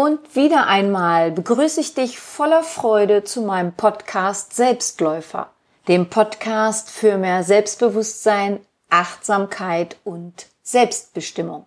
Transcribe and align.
Und 0.00 0.36
wieder 0.36 0.68
einmal 0.68 1.32
begrüße 1.32 1.80
ich 1.80 1.92
dich 1.92 2.20
voller 2.20 2.62
Freude 2.62 3.24
zu 3.24 3.42
meinem 3.42 3.72
Podcast 3.72 4.54
Selbstläufer, 4.54 5.50
dem 5.88 6.08
Podcast 6.08 6.88
für 6.88 7.18
mehr 7.18 7.42
Selbstbewusstsein, 7.42 8.60
Achtsamkeit 8.90 9.96
und 10.04 10.46
Selbstbestimmung. 10.62 11.66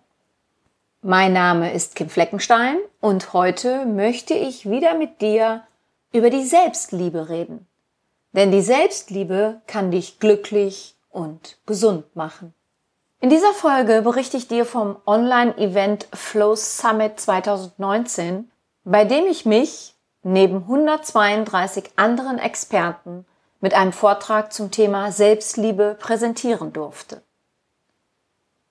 Mein 1.02 1.34
Name 1.34 1.74
ist 1.74 1.94
Kim 1.94 2.08
Fleckenstein 2.08 2.78
und 3.02 3.34
heute 3.34 3.84
möchte 3.84 4.32
ich 4.32 4.64
wieder 4.64 4.94
mit 4.94 5.20
dir 5.20 5.64
über 6.14 6.30
die 6.30 6.44
Selbstliebe 6.44 7.28
reden. 7.28 7.66
Denn 8.32 8.50
die 8.50 8.62
Selbstliebe 8.62 9.60
kann 9.66 9.90
dich 9.90 10.20
glücklich 10.20 10.94
und 11.10 11.58
gesund 11.66 12.16
machen. 12.16 12.54
In 13.22 13.30
dieser 13.30 13.52
Folge 13.52 14.02
berichte 14.02 14.36
ich 14.36 14.48
dir 14.48 14.66
vom 14.66 14.96
Online-Event 15.06 16.08
Flow 16.12 16.56
Summit 16.56 17.20
2019, 17.20 18.50
bei 18.82 19.04
dem 19.04 19.26
ich 19.26 19.46
mich 19.46 19.94
neben 20.24 20.56
132 20.56 21.92
anderen 21.94 22.40
Experten 22.40 23.24
mit 23.60 23.74
einem 23.74 23.92
Vortrag 23.92 24.52
zum 24.52 24.72
Thema 24.72 25.12
Selbstliebe 25.12 25.96
präsentieren 26.00 26.72
durfte. 26.72 27.22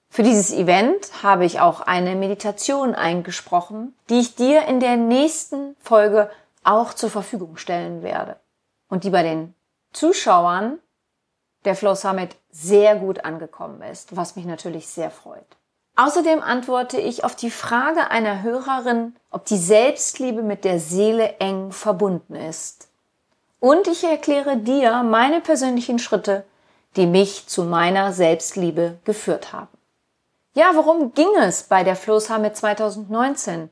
Für 0.09 0.23
dieses 0.23 0.51
Event 0.51 1.23
habe 1.23 1.45
ich 1.45 1.61
auch 1.61 1.79
eine 1.79 2.15
Meditation 2.15 2.93
eingesprochen, 2.93 3.95
die 4.09 4.19
ich 4.19 4.35
dir 4.35 4.65
in 4.65 4.81
der 4.81 4.97
nächsten 4.97 5.77
Folge 5.79 6.29
auch 6.65 6.93
zur 6.93 7.09
Verfügung 7.09 7.55
stellen 7.55 8.03
werde 8.03 8.35
und 8.89 9.05
die 9.05 9.11
bei 9.11 9.23
den 9.23 9.55
Zuschauern 9.93 10.79
der 11.65 11.75
Flow 11.75 11.95
Summit 11.95 12.35
sehr 12.51 12.95
gut 12.95 13.23
angekommen 13.25 13.81
ist, 13.81 14.15
was 14.15 14.35
mich 14.35 14.45
natürlich 14.45 14.87
sehr 14.87 15.11
freut. 15.11 15.45
Außerdem 15.95 16.41
antworte 16.41 16.99
ich 16.99 17.23
auf 17.23 17.35
die 17.35 17.51
Frage 17.51 18.09
einer 18.09 18.41
Hörerin, 18.41 19.15
ob 19.29 19.45
die 19.45 19.57
Selbstliebe 19.57 20.41
mit 20.41 20.63
der 20.63 20.79
Seele 20.79 21.37
eng 21.39 21.71
verbunden 21.71 22.35
ist. 22.35 22.89
Und 23.59 23.87
ich 23.87 24.03
erkläre 24.03 24.57
dir 24.57 25.03
meine 25.03 25.41
persönlichen 25.41 25.99
Schritte, 25.99 26.43
die 26.95 27.05
mich 27.05 27.47
zu 27.47 27.63
meiner 27.63 28.13
Selbstliebe 28.13 28.97
geführt 29.03 29.53
haben. 29.53 29.69
Ja, 30.53 30.71
worum 30.73 31.13
ging 31.13 31.29
es 31.39 31.63
bei 31.63 31.83
der 31.83 31.95
Flow 31.95 32.19
Summit 32.19 32.57
2019? 32.57 33.69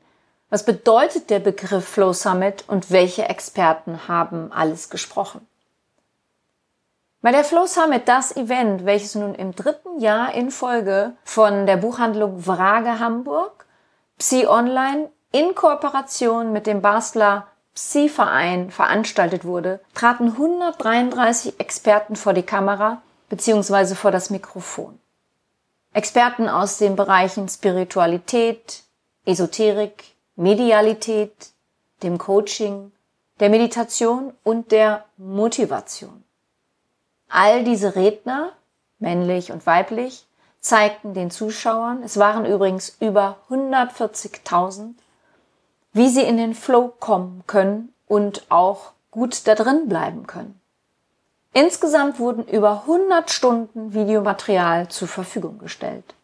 Was 0.48 0.64
bedeutet 0.64 1.30
der 1.30 1.38
Begriff 1.38 1.86
Flow 1.86 2.12
Summit 2.12 2.64
und 2.66 2.90
welche 2.90 3.28
Experten 3.28 4.08
haben 4.08 4.52
alles 4.52 4.90
gesprochen? 4.90 5.46
Bei 7.22 7.32
der 7.32 7.44
Flow 7.44 7.66
Summit, 7.66 8.08
das 8.08 8.34
Event, 8.34 8.86
welches 8.86 9.14
nun 9.14 9.34
im 9.34 9.54
dritten 9.54 10.00
Jahr 10.00 10.32
in 10.32 10.50
Folge 10.50 11.12
von 11.22 11.66
der 11.66 11.76
Buchhandlung 11.76 12.38
Vrage 12.38 12.98
Hamburg, 12.98 13.66
Psi 14.18 14.46
Online 14.46 15.10
in 15.30 15.54
Kooperation 15.54 16.50
mit 16.50 16.66
dem 16.66 16.80
Basler 16.80 17.46
Psi-Verein 17.74 18.70
veranstaltet 18.70 19.44
wurde, 19.44 19.80
traten 19.92 20.28
133 20.28 21.60
Experten 21.60 22.16
vor 22.16 22.32
die 22.32 22.42
Kamera 22.42 23.02
bzw. 23.28 23.96
vor 23.96 24.12
das 24.12 24.30
Mikrofon. 24.30 24.98
Experten 25.92 26.48
aus 26.48 26.78
den 26.78 26.96
Bereichen 26.96 27.50
Spiritualität, 27.50 28.84
Esoterik, 29.26 30.04
Medialität, 30.36 31.50
dem 32.02 32.16
Coaching, 32.16 32.92
der 33.40 33.50
Meditation 33.50 34.32
und 34.42 34.72
der 34.72 35.04
Motivation. 35.18 36.24
All 37.30 37.62
diese 37.64 37.94
Redner, 37.94 38.52
männlich 38.98 39.52
und 39.52 39.64
weiblich, 39.64 40.26
zeigten 40.60 41.14
den 41.14 41.30
Zuschauern, 41.30 42.02
es 42.02 42.18
waren 42.18 42.44
übrigens 42.44 42.96
über 43.00 43.38
140.000, 43.48 44.94
wie 45.92 46.08
sie 46.08 46.22
in 46.22 46.36
den 46.36 46.54
Flow 46.54 46.92
kommen 46.98 47.44
können 47.46 47.94
und 48.06 48.44
auch 48.50 48.92
gut 49.10 49.46
da 49.46 49.54
drin 49.54 49.88
bleiben 49.88 50.26
können. 50.26 50.60
Insgesamt 51.52 52.18
wurden 52.18 52.46
über 52.46 52.82
100 52.82 53.30
Stunden 53.30 53.94
Videomaterial 53.94 54.88
zur 54.88 55.08
Verfügung 55.08 55.58
gestellt. 55.58 56.14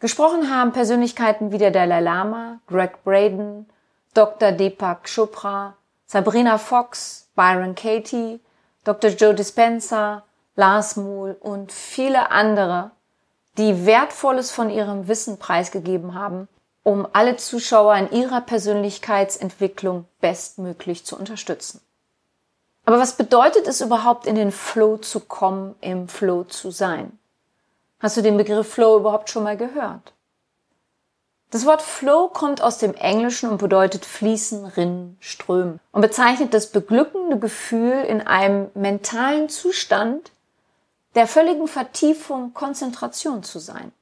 Gesprochen 0.00 0.54
haben 0.54 0.72
Persönlichkeiten 0.72 1.50
wie 1.50 1.58
der 1.58 1.72
Dalai 1.72 2.00
Lama, 2.00 2.60
Greg 2.68 3.02
Braden, 3.02 3.68
Dr. 4.14 4.52
Deepak 4.52 5.08
Chopra, 5.12 5.74
Sabrina 6.06 6.58
Fox, 6.58 7.28
Byron 7.34 7.74
Katie, 7.74 8.40
Dr. 8.88 9.10
Joe 9.10 9.34
Dispenza, 9.34 10.22
Lars 10.56 10.96
Mohl 10.96 11.36
und 11.40 11.72
viele 11.72 12.30
andere, 12.30 12.90
die 13.58 13.84
Wertvolles 13.84 14.50
von 14.50 14.70
ihrem 14.70 15.08
Wissen 15.08 15.38
preisgegeben 15.38 16.14
haben, 16.14 16.48
um 16.84 17.06
alle 17.12 17.36
Zuschauer 17.36 17.94
in 17.96 18.10
ihrer 18.12 18.40
Persönlichkeitsentwicklung 18.40 20.06
bestmöglich 20.22 21.04
zu 21.04 21.18
unterstützen. 21.18 21.82
Aber 22.86 22.98
was 22.98 23.18
bedeutet 23.18 23.66
es 23.66 23.82
überhaupt, 23.82 24.26
in 24.26 24.36
den 24.36 24.52
Flow 24.52 24.96
zu 24.96 25.20
kommen, 25.20 25.74
im 25.82 26.08
Flow 26.08 26.44
zu 26.44 26.70
sein? 26.70 27.18
Hast 28.00 28.16
du 28.16 28.22
den 28.22 28.38
Begriff 28.38 28.72
Flow 28.72 28.96
überhaupt 28.96 29.28
schon 29.28 29.42
mal 29.42 29.58
gehört? 29.58 30.14
Das 31.50 31.64
Wort 31.64 31.80
Flow 31.80 32.28
kommt 32.28 32.60
aus 32.60 32.76
dem 32.76 32.92
Englischen 32.94 33.48
und 33.48 33.56
bedeutet 33.56 34.04
fließen, 34.04 34.66
rinnen, 34.66 35.16
strömen 35.20 35.80
und 35.92 36.02
bezeichnet 36.02 36.52
das 36.52 36.66
beglückende 36.66 37.38
Gefühl 37.38 38.04
in 38.06 38.20
einem 38.20 38.70
mentalen 38.74 39.48
Zustand 39.48 40.30
der 41.14 41.26
völligen 41.26 41.66
Vertiefung, 41.66 42.52
Konzentration 42.52 43.42
zu 43.42 43.60
sein. 43.60 43.92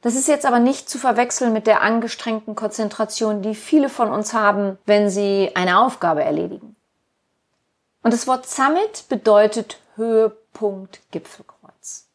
Das 0.00 0.14
ist 0.14 0.28
jetzt 0.28 0.46
aber 0.46 0.60
nicht 0.60 0.88
zu 0.88 0.98
verwechseln 0.98 1.52
mit 1.52 1.66
der 1.66 1.82
angestrengten 1.82 2.54
Konzentration, 2.54 3.42
die 3.42 3.54
viele 3.54 3.90
von 3.90 4.10
uns 4.10 4.32
haben, 4.32 4.78
wenn 4.86 5.10
sie 5.10 5.50
eine 5.54 5.80
Aufgabe 5.80 6.22
erledigen. 6.22 6.74
Und 8.02 8.14
das 8.14 8.26
Wort 8.26 8.48
Summit 8.48 9.04
bedeutet 9.10 9.78
Höhepunkt, 9.96 11.00
Gipfelkreuz. 11.10 12.06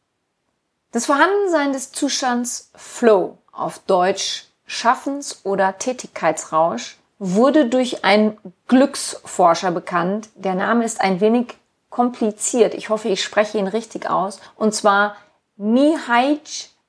Das 0.91 1.05
Vorhandensein 1.05 1.73
des 1.73 1.91
Zustands 1.91 2.71
Flow 2.73 3.37
auf 3.51 3.79
Deutsch 3.79 4.47
Schaffens- 4.65 5.41
oder 5.43 5.77
Tätigkeitsrausch 5.77 6.97
wurde 7.19 7.67
durch 7.67 8.03
einen 8.03 8.37
Glücksforscher 8.67 9.71
bekannt. 9.71 10.29
Der 10.35 10.55
Name 10.55 10.83
ist 10.83 11.01
ein 11.01 11.21
wenig 11.21 11.57
kompliziert. 11.89 12.73
Ich 12.73 12.89
hoffe, 12.89 13.09
ich 13.09 13.23
spreche 13.23 13.57
ihn 13.57 13.67
richtig 13.67 14.09
aus. 14.09 14.39
Und 14.55 14.73
zwar 14.73 15.15
Mihaij 15.57 16.39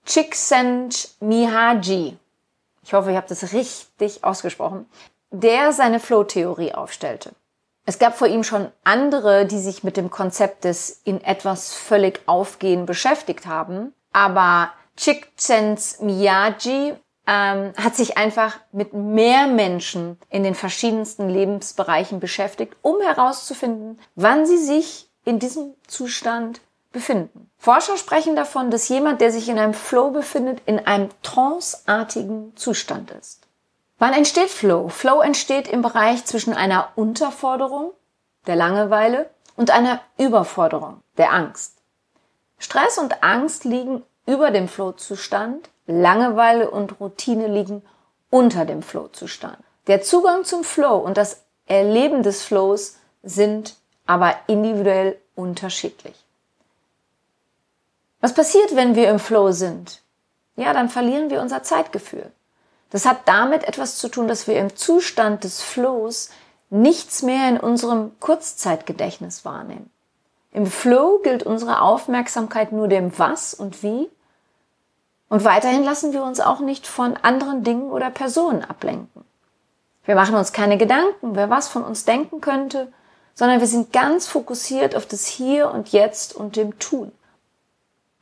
Csikszentmihalyi. 0.04 2.16
Ich 2.82 2.92
hoffe, 2.92 3.10
ich 3.10 3.16
habe 3.16 3.28
das 3.28 3.52
richtig 3.52 4.24
ausgesprochen. 4.24 4.86
Der 5.30 5.72
seine 5.72 6.00
Flow-Theorie 6.00 6.74
aufstellte. 6.74 7.32
Es 7.86 7.98
gab 7.98 8.16
vor 8.16 8.28
ihm 8.28 8.44
schon 8.44 8.70
andere, 8.82 9.46
die 9.46 9.58
sich 9.58 9.84
mit 9.84 9.96
dem 9.96 10.10
Konzept 10.10 10.64
des 10.64 11.00
in 11.04 11.22
etwas 11.22 11.74
völlig 11.74 12.20
aufgehen 12.26 12.86
beschäftigt 12.86 13.46
haben. 13.46 13.94
Aber 14.12 14.72
Csikszentmihalyi 14.96 16.94
ähm, 17.26 17.72
hat 17.76 17.96
sich 17.96 18.16
einfach 18.16 18.58
mit 18.72 18.92
mehr 18.92 19.46
Menschen 19.46 20.18
in 20.28 20.42
den 20.42 20.54
verschiedensten 20.54 21.28
Lebensbereichen 21.28 22.20
beschäftigt, 22.20 22.76
um 22.82 23.00
herauszufinden, 23.00 23.98
wann 24.14 24.46
sie 24.46 24.58
sich 24.58 25.08
in 25.24 25.38
diesem 25.38 25.74
Zustand 25.86 26.60
befinden. 26.92 27.50
Forscher 27.58 27.96
sprechen 27.96 28.36
davon, 28.36 28.70
dass 28.70 28.88
jemand, 28.88 29.20
der 29.20 29.32
sich 29.32 29.48
in 29.48 29.58
einem 29.58 29.74
Flow 29.74 30.10
befindet, 30.10 30.60
in 30.66 30.86
einem 30.86 31.08
tranceartigen 31.22 32.56
Zustand 32.56 33.10
ist. 33.10 33.40
Wann 33.98 34.12
entsteht 34.12 34.50
Flow? 34.50 34.88
Flow 34.88 35.20
entsteht 35.20 35.68
im 35.68 35.82
Bereich 35.82 36.24
zwischen 36.24 36.54
einer 36.54 36.88
Unterforderung, 36.94 37.92
der 38.46 38.56
Langeweile, 38.56 39.30
und 39.56 39.70
einer 39.70 40.00
Überforderung, 40.18 41.00
der 41.16 41.32
Angst. 41.32 41.78
Stress 42.58 42.98
und 42.98 43.22
Angst 43.22 43.64
liegen 43.64 44.02
über 44.26 44.50
dem 44.50 44.68
Flow-Zustand, 44.68 45.70
Langeweile 45.86 46.70
und 46.70 47.00
Routine 47.00 47.46
liegen 47.46 47.82
unter 48.30 48.64
dem 48.64 48.82
Flow-Zustand. 48.82 49.58
Der 49.86 50.02
Zugang 50.02 50.44
zum 50.44 50.64
Flow 50.64 50.96
und 50.96 51.16
das 51.16 51.42
Erleben 51.66 52.22
des 52.22 52.42
Flows 52.42 52.96
sind 53.22 53.76
aber 54.06 54.34
individuell 54.46 55.18
unterschiedlich. 55.34 56.14
Was 58.20 58.34
passiert, 58.34 58.74
wenn 58.74 58.94
wir 58.94 59.10
im 59.10 59.18
Flow 59.18 59.52
sind? 59.52 60.02
Ja, 60.56 60.72
dann 60.72 60.88
verlieren 60.88 61.30
wir 61.30 61.40
unser 61.40 61.62
Zeitgefühl. 61.62 62.30
Das 62.90 63.06
hat 63.06 63.26
damit 63.26 63.64
etwas 63.64 63.96
zu 63.96 64.08
tun, 64.08 64.28
dass 64.28 64.46
wir 64.46 64.58
im 64.58 64.76
Zustand 64.76 65.44
des 65.44 65.62
Flows 65.62 66.30
nichts 66.70 67.22
mehr 67.22 67.48
in 67.48 67.58
unserem 67.58 68.18
Kurzzeitgedächtnis 68.20 69.44
wahrnehmen. 69.44 69.90
Im 70.52 70.66
Flow 70.66 71.18
gilt 71.22 71.42
unsere 71.42 71.82
Aufmerksamkeit 71.82 72.72
nur 72.72 72.88
dem 72.88 73.18
Was 73.18 73.52
und 73.52 73.82
Wie 73.82 74.08
und 75.28 75.44
weiterhin 75.44 75.84
lassen 75.84 76.12
wir 76.12 76.22
uns 76.22 76.40
auch 76.40 76.60
nicht 76.60 76.86
von 76.86 77.16
anderen 77.16 77.64
Dingen 77.64 77.90
oder 77.90 78.10
Personen 78.10 78.64
ablenken. 78.64 79.24
Wir 80.04 80.14
machen 80.14 80.34
uns 80.34 80.52
keine 80.52 80.76
Gedanken, 80.76 81.34
wer 81.34 81.50
was 81.50 81.68
von 81.68 81.82
uns 81.82 82.04
denken 82.04 82.40
könnte, 82.40 82.92
sondern 83.34 83.60
wir 83.60 83.66
sind 83.66 83.92
ganz 83.92 84.26
fokussiert 84.26 84.94
auf 84.94 85.06
das 85.06 85.26
Hier 85.26 85.70
und 85.70 85.90
Jetzt 85.90 86.34
und 86.34 86.56
dem 86.56 86.78
Tun. 86.78 87.10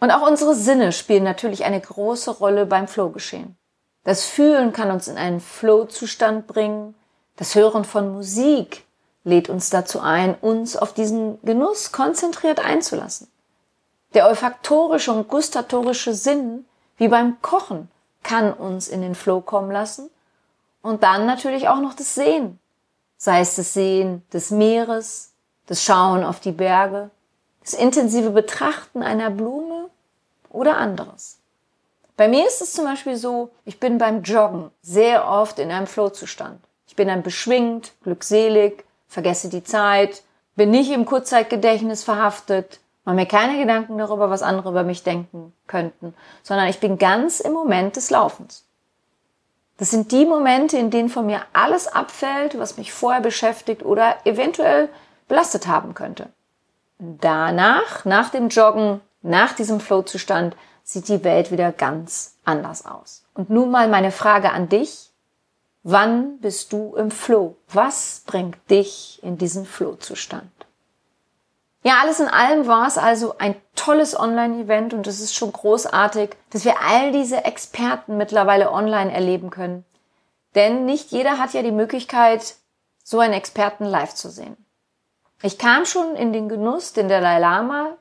Und 0.01 0.11
auch 0.11 0.27
unsere 0.27 0.55
Sinne 0.55 0.93
spielen 0.93 1.25
natürlich 1.25 1.65
eine 1.65 1.81
große 1.81 2.31
Rolle 2.31 2.67
beim 2.67 2.89
Flowgeschehen. 2.89 3.57
Das 4.05 4.25
Fühlen 4.25 4.73
kann 4.73 4.91
uns 4.91 5.07
in 5.07 5.17
einen 5.17 5.41
Flow-Zustand 5.41 6.47
bringen. 6.47 6.95
Das 7.37 7.55
Hören 7.55 7.85
von 7.85 8.13
Musik 8.13 8.85
lädt 9.23 9.49
uns 9.49 9.71
dazu 9.71 10.01
ein, 10.01 10.35
uns 10.41 10.77
auf 10.77 10.93
diesen 10.93 11.41
Genuss 11.43 11.93
konzentriert 11.93 12.65
einzulassen. 12.65 13.29
Der 14.15 14.27
olfaktorische 14.27 15.13
und 15.13 15.29
gustatorische 15.29 16.15
Sinn, 16.15 16.65
wie 17.03 17.09
beim 17.09 17.43
Kochen, 17.43 17.89
kann 18.23 18.53
uns 18.53 18.87
in 18.87 19.03
den 19.03 19.17
Flow 19.17 19.41
kommen 19.41 19.73
lassen. 19.73 20.09
Und 20.83 21.03
dann 21.03 21.27
natürlich 21.27 21.67
auch 21.67 21.81
noch 21.81 21.95
das 21.95 22.15
Sehen. 22.15 22.61
Sei 23.17 23.41
es 23.41 23.57
das 23.57 23.75
Sehen 23.75 24.23
des 24.33 24.53
Meeres, 24.53 25.33
das 25.67 25.83
Schauen 25.83 26.23
auf 26.23 26.39
die 26.39 26.53
Berge, 26.53 27.11
das 27.61 27.75
intensive 27.75 28.31
Betrachten 28.31 29.03
einer 29.03 29.31
Blume 29.31 29.91
oder 30.49 30.77
anderes. 30.77 31.39
Bei 32.17 32.29
mir 32.29 32.47
ist 32.47 32.63
es 32.63 32.73
zum 32.73 32.85
Beispiel 32.85 33.17
so, 33.17 33.51
ich 33.65 33.81
bin 33.81 33.99
beim 33.99 34.23
Joggen 34.23 34.71
sehr 34.81 35.27
oft 35.27 35.59
in 35.59 35.73
einem 35.73 35.89
Flow-Zustand. 35.89 36.61
Ich 36.87 36.95
bin 36.95 37.09
dann 37.09 37.25
beschwingt, 37.25 37.95
glückselig, 38.05 38.85
vergesse 39.09 39.49
die 39.49 39.65
Zeit, 39.65 40.23
bin 40.55 40.71
nicht 40.71 40.93
im 40.93 41.05
Kurzzeitgedächtnis 41.05 42.05
verhaftet, 42.05 42.79
mache 43.05 43.17
mir 43.17 43.27
keine 43.27 43.59
Gedanken 43.59 43.99
darüber, 43.99 44.31
was 44.31 44.43
andere 44.43 44.71
über 44.71 44.85
mich 44.85 45.03
denken 45.03 45.53
könnten, 45.67 46.15
sondern 46.43 46.69
ich 46.69 46.81
bin 46.81 46.99
ganz 46.99 47.41
im 47.41 47.53
Moment 47.53 47.97
des 47.97 48.11
Laufens. 48.11 48.65
Das 49.79 49.91
sind 49.91 50.13
die 50.13 50.27
Momente, 50.27 50.77
in 50.79 50.91
denen 50.91 51.09
von 51.09 51.27
mir 51.27 51.43
alles 51.53 51.89
abfällt, 51.89 52.59
was 52.59 52.77
mich 52.77 52.93
vorher 52.93 53.21
beschäftigt 53.21 53.85
oder 53.85 54.17
eventuell 54.25 54.89
belastet 55.27 55.67
haben 55.67 55.95
könnte. 55.95 56.29
Danach, 56.99 58.05
nach 58.05 58.29
dem 58.29 58.49
Joggen, 58.49 59.01
nach 59.23 59.55
diesem 59.55 59.81
Flow-Zustand, 59.81 60.57
sieht 60.85 61.09
die 61.09 61.25
Welt 61.25 61.51
wieder 61.51 61.73
ganz 61.73 62.37
anders 62.45 62.87
aus. 62.87 63.25
Und 63.35 63.51
nun 63.51 63.71
mal 63.71 63.89
meine 63.89 64.13
Frage 64.13 64.53
an 64.53 64.69
dich. 64.69 65.11
Wann 65.83 66.39
bist 66.39 66.73
du 66.73 66.95
im 66.95 67.11
Flow? 67.11 67.57
Was 67.69 68.23
bringt 68.25 68.59
dich 68.71 69.19
in 69.25 69.37
diesen 69.37 69.67
Flow-Zustand? 69.67 70.62
Ja, 71.83 71.99
alles 72.01 72.21
in 72.21 72.29
allem 72.29 72.67
war 72.69 72.87
es 72.87 72.97
also 72.97 73.35
ein 73.39 73.57
tolles 73.75 74.19
Online-Event 74.19 74.95
und 74.95 75.07
es 75.07 75.21
ist 75.21 75.35
schon 75.35 75.53
großartig, 75.53 76.31
dass 76.51 76.65
wir 76.65 76.81
all 76.81 77.11
diese 77.11 77.45
Experten 77.45 78.17
mittlerweile 78.17 78.71
online 78.71 79.13
erleben 79.13 79.51
können. 79.51 79.85
Denn 80.55 80.85
nicht 80.85 81.11
jeder 81.11 81.39
hat 81.39 81.55
ja 81.55 81.63
die 81.63 81.73
Möglichkeit, 81.73 82.55
so 83.03 83.19
einen 83.19 83.33
Experten 83.33 83.85
live 83.85 84.15
zu 84.15 84.31
sehen. 84.31 84.57
Ich 85.43 85.59
kam 85.59 85.85
schon 85.85 86.15
in 86.15 86.33
den 86.33 86.49
Genuss, 86.49 86.93
den 86.93 87.09
Dalai 87.09 87.41
Lama 87.41 87.97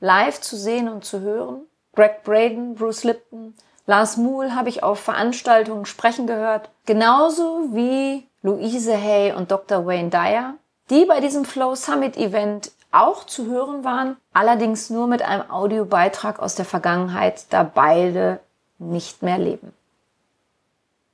live 0.00 0.40
zu 0.40 0.56
sehen 0.56 0.88
und 0.88 1.04
zu 1.04 1.20
hören. 1.20 1.66
Greg 1.94 2.24
Braden, 2.24 2.74
Bruce 2.74 3.04
Lipton, 3.04 3.54
Lars 3.86 4.16
Muhl 4.16 4.54
habe 4.54 4.68
ich 4.68 4.82
auf 4.82 5.00
Veranstaltungen 5.00 5.86
sprechen 5.86 6.26
gehört. 6.26 6.70
Genauso 6.86 7.74
wie 7.74 8.26
Louise 8.42 8.96
Hay 8.96 9.32
und 9.32 9.50
Dr. 9.50 9.86
Wayne 9.86 10.10
Dyer, 10.10 10.54
die 10.90 11.04
bei 11.04 11.20
diesem 11.20 11.44
Flow 11.44 11.74
Summit 11.74 12.16
Event 12.16 12.72
auch 12.92 13.24
zu 13.24 13.46
hören 13.46 13.84
waren, 13.84 14.16
allerdings 14.32 14.90
nur 14.90 15.06
mit 15.06 15.22
einem 15.22 15.50
Audiobeitrag 15.50 16.40
aus 16.40 16.54
der 16.54 16.64
Vergangenheit, 16.64 17.44
da 17.50 17.62
beide 17.62 18.40
nicht 18.78 19.22
mehr 19.22 19.38
leben. 19.38 19.72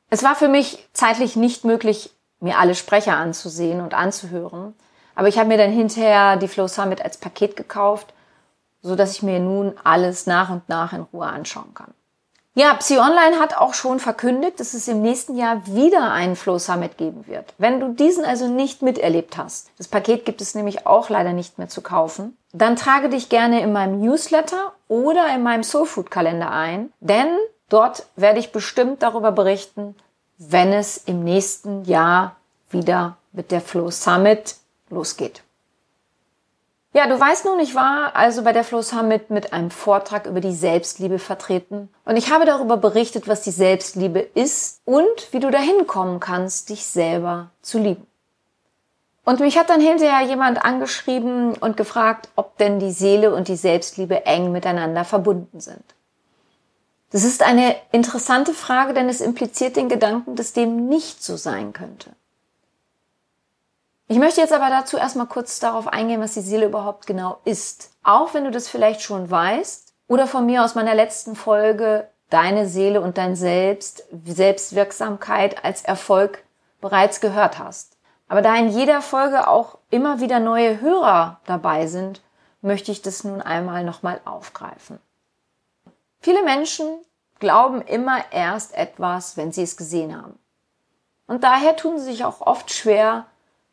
Es 0.08 0.22
war 0.22 0.34
für 0.34 0.48
mich 0.48 0.88
zeitlich 0.92 1.36
nicht 1.36 1.64
möglich, 1.64 2.10
mir 2.40 2.58
alle 2.58 2.74
Sprecher 2.74 3.16
anzusehen 3.16 3.80
und 3.80 3.94
anzuhören, 3.94 4.74
aber 5.14 5.28
ich 5.28 5.38
habe 5.38 5.48
mir 5.48 5.58
dann 5.58 5.72
hinterher 5.72 6.36
die 6.36 6.48
Flow 6.48 6.68
Summit 6.68 7.02
als 7.02 7.18
Paket 7.18 7.56
gekauft, 7.56 8.12
so 8.82 8.94
dass 8.94 9.12
ich 9.12 9.22
mir 9.22 9.40
nun 9.40 9.74
alles 9.82 10.26
nach 10.26 10.50
und 10.50 10.68
nach 10.68 10.92
in 10.92 11.02
Ruhe 11.12 11.26
anschauen 11.26 11.74
kann. 11.74 11.92
Ja, 12.58 12.72
Psy 12.72 12.96
Online 12.96 13.38
hat 13.38 13.54
auch 13.54 13.74
schon 13.74 14.00
verkündigt, 14.00 14.60
dass 14.60 14.72
es 14.72 14.88
im 14.88 15.02
nächsten 15.02 15.36
Jahr 15.36 15.66
wieder 15.66 16.10
einen 16.10 16.36
Flow 16.36 16.58
Summit 16.58 16.96
geben 16.96 17.26
wird. 17.26 17.52
Wenn 17.58 17.80
du 17.80 17.92
diesen 17.92 18.24
also 18.24 18.48
nicht 18.48 18.80
miterlebt 18.80 19.36
hast, 19.36 19.68
das 19.76 19.88
Paket 19.88 20.24
gibt 20.24 20.40
es 20.40 20.54
nämlich 20.54 20.86
auch 20.86 21.10
leider 21.10 21.34
nicht 21.34 21.58
mehr 21.58 21.68
zu 21.68 21.82
kaufen, 21.82 22.34
dann 22.54 22.74
trage 22.74 23.10
dich 23.10 23.28
gerne 23.28 23.60
in 23.60 23.74
meinem 23.74 24.00
Newsletter 24.00 24.72
oder 24.88 25.34
in 25.34 25.42
meinem 25.42 25.64
Soulfood 25.64 26.10
Kalender 26.10 26.50
ein, 26.50 26.90
denn 27.00 27.28
dort 27.68 28.06
werde 28.16 28.38
ich 28.38 28.52
bestimmt 28.52 29.02
darüber 29.02 29.32
berichten, 29.32 29.94
wenn 30.38 30.72
es 30.72 30.96
im 30.96 31.24
nächsten 31.24 31.84
Jahr 31.84 32.36
wieder 32.70 33.18
mit 33.32 33.50
der 33.50 33.60
Flow 33.60 33.90
Summit 33.90 34.56
losgeht. 34.88 35.42
Ja, 36.96 37.06
du 37.06 37.20
weißt 37.20 37.44
nun, 37.44 37.60
ich 37.60 37.74
war 37.74 38.16
also 38.16 38.42
bei 38.42 38.54
der 38.54 38.64
Flow 38.64 38.80
Summit 38.80 39.28
mit 39.28 39.52
einem 39.52 39.70
Vortrag 39.70 40.24
über 40.24 40.40
die 40.40 40.54
Selbstliebe 40.54 41.18
vertreten 41.18 41.90
und 42.06 42.16
ich 42.16 42.32
habe 42.32 42.46
darüber 42.46 42.78
berichtet, 42.78 43.28
was 43.28 43.42
die 43.42 43.50
Selbstliebe 43.50 44.20
ist 44.20 44.80
und 44.86 45.30
wie 45.30 45.40
du 45.40 45.50
dahin 45.50 45.86
kommen 45.86 46.20
kannst, 46.20 46.70
dich 46.70 46.86
selber 46.86 47.50
zu 47.60 47.78
lieben. 47.78 48.06
Und 49.26 49.40
mich 49.40 49.58
hat 49.58 49.68
dann 49.68 49.82
hinterher 49.82 50.26
jemand 50.26 50.64
angeschrieben 50.64 51.52
und 51.58 51.76
gefragt, 51.76 52.30
ob 52.34 52.56
denn 52.56 52.78
die 52.78 52.92
Seele 52.92 53.34
und 53.34 53.48
die 53.48 53.56
Selbstliebe 53.56 54.24
eng 54.24 54.50
miteinander 54.50 55.04
verbunden 55.04 55.60
sind. 55.60 55.84
Das 57.10 57.24
ist 57.24 57.42
eine 57.42 57.76
interessante 57.92 58.54
Frage, 58.54 58.94
denn 58.94 59.10
es 59.10 59.20
impliziert 59.20 59.76
den 59.76 59.90
Gedanken, 59.90 60.34
dass 60.34 60.54
dem 60.54 60.88
nicht 60.88 61.22
so 61.22 61.36
sein 61.36 61.74
könnte. 61.74 62.12
Ich 64.08 64.18
möchte 64.18 64.40
jetzt 64.40 64.52
aber 64.52 64.70
dazu 64.70 64.96
erstmal 64.96 65.26
kurz 65.26 65.58
darauf 65.58 65.88
eingehen, 65.88 66.20
was 66.20 66.34
die 66.34 66.40
Seele 66.40 66.66
überhaupt 66.66 67.06
genau 67.06 67.38
ist. 67.44 67.90
Auch 68.04 68.34
wenn 68.34 68.44
du 68.44 68.52
das 68.52 68.68
vielleicht 68.68 69.02
schon 69.02 69.30
weißt 69.30 69.94
oder 70.06 70.28
von 70.28 70.46
mir 70.46 70.64
aus 70.64 70.76
meiner 70.76 70.94
letzten 70.94 71.34
Folge 71.34 72.08
deine 72.30 72.68
Seele 72.68 73.00
und 73.00 73.18
dein 73.18 73.34
Selbst, 73.34 74.04
Selbstwirksamkeit 74.24 75.64
als 75.64 75.82
Erfolg 75.82 76.44
bereits 76.80 77.20
gehört 77.20 77.58
hast. 77.58 77.96
Aber 78.28 78.42
da 78.42 78.54
in 78.56 78.68
jeder 78.68 79.02
Folge 79.02 79.48
auch 79.48 79.78
immer 79.90 80.20
wieder 80.20 80.40
neue 80.40 80.80
Hörer 80.80 81.40
dabei 81.46 81.86
sind, 81.86 82.20
möchte 82.60 82.92
ich 82.92 83.02
das 83.02 83.24
nun 83.24 83.40
einmal 83.40 83.84
nochmal 83.84 84.20
aufgreifen. 84.24 84.98
Viele 86.20 86.42
Menschen 86.42 86.86
glauben 87.38 87.82
immer 87.82 88.18
erst 88.32 88.74
etwas, 88.74 89.36
wenn 89.36 89.52
sie 89.52 89.62
es 89.62 89.76
gesehen 89.76 90.16
haben. 90.16 90.38
Und 91.26 91.44
daher 91.44 91.76
tun 91.76 91.98
sie 91.98 92.04
sich 92.04 92.24
auch 92.24 92.40
oft 92.40 92.72
schwer, 92.72 93.26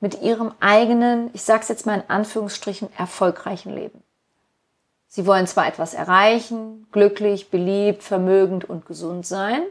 mit 0.04 0.22
ihrem 0.22 0.54
eigenen, 0.60 1.30
ich 1.32 1.44
sage 1.44 1.62
es 1.62 1.70
jetzt 1.70 1.86
mal 1.86 1.96
in 1.96 2.10
Anführungsstrichen, 2.10 2.90
erfolgreichen 2.98 3.74
Leben. 3.74 4.04
Sie 5.08 5.26
wollen 5.26 5.48
zwar 5.48 5.66
etwas 5.66 5.94
erreichen, 5.94 6.88
glücklich, 6.92 7.50
beliebt, 7.50 8.04
vermögend 8.04 8.66
und 8.66 8.86
gesund 8.86 9.26
sein, 9.26 9.64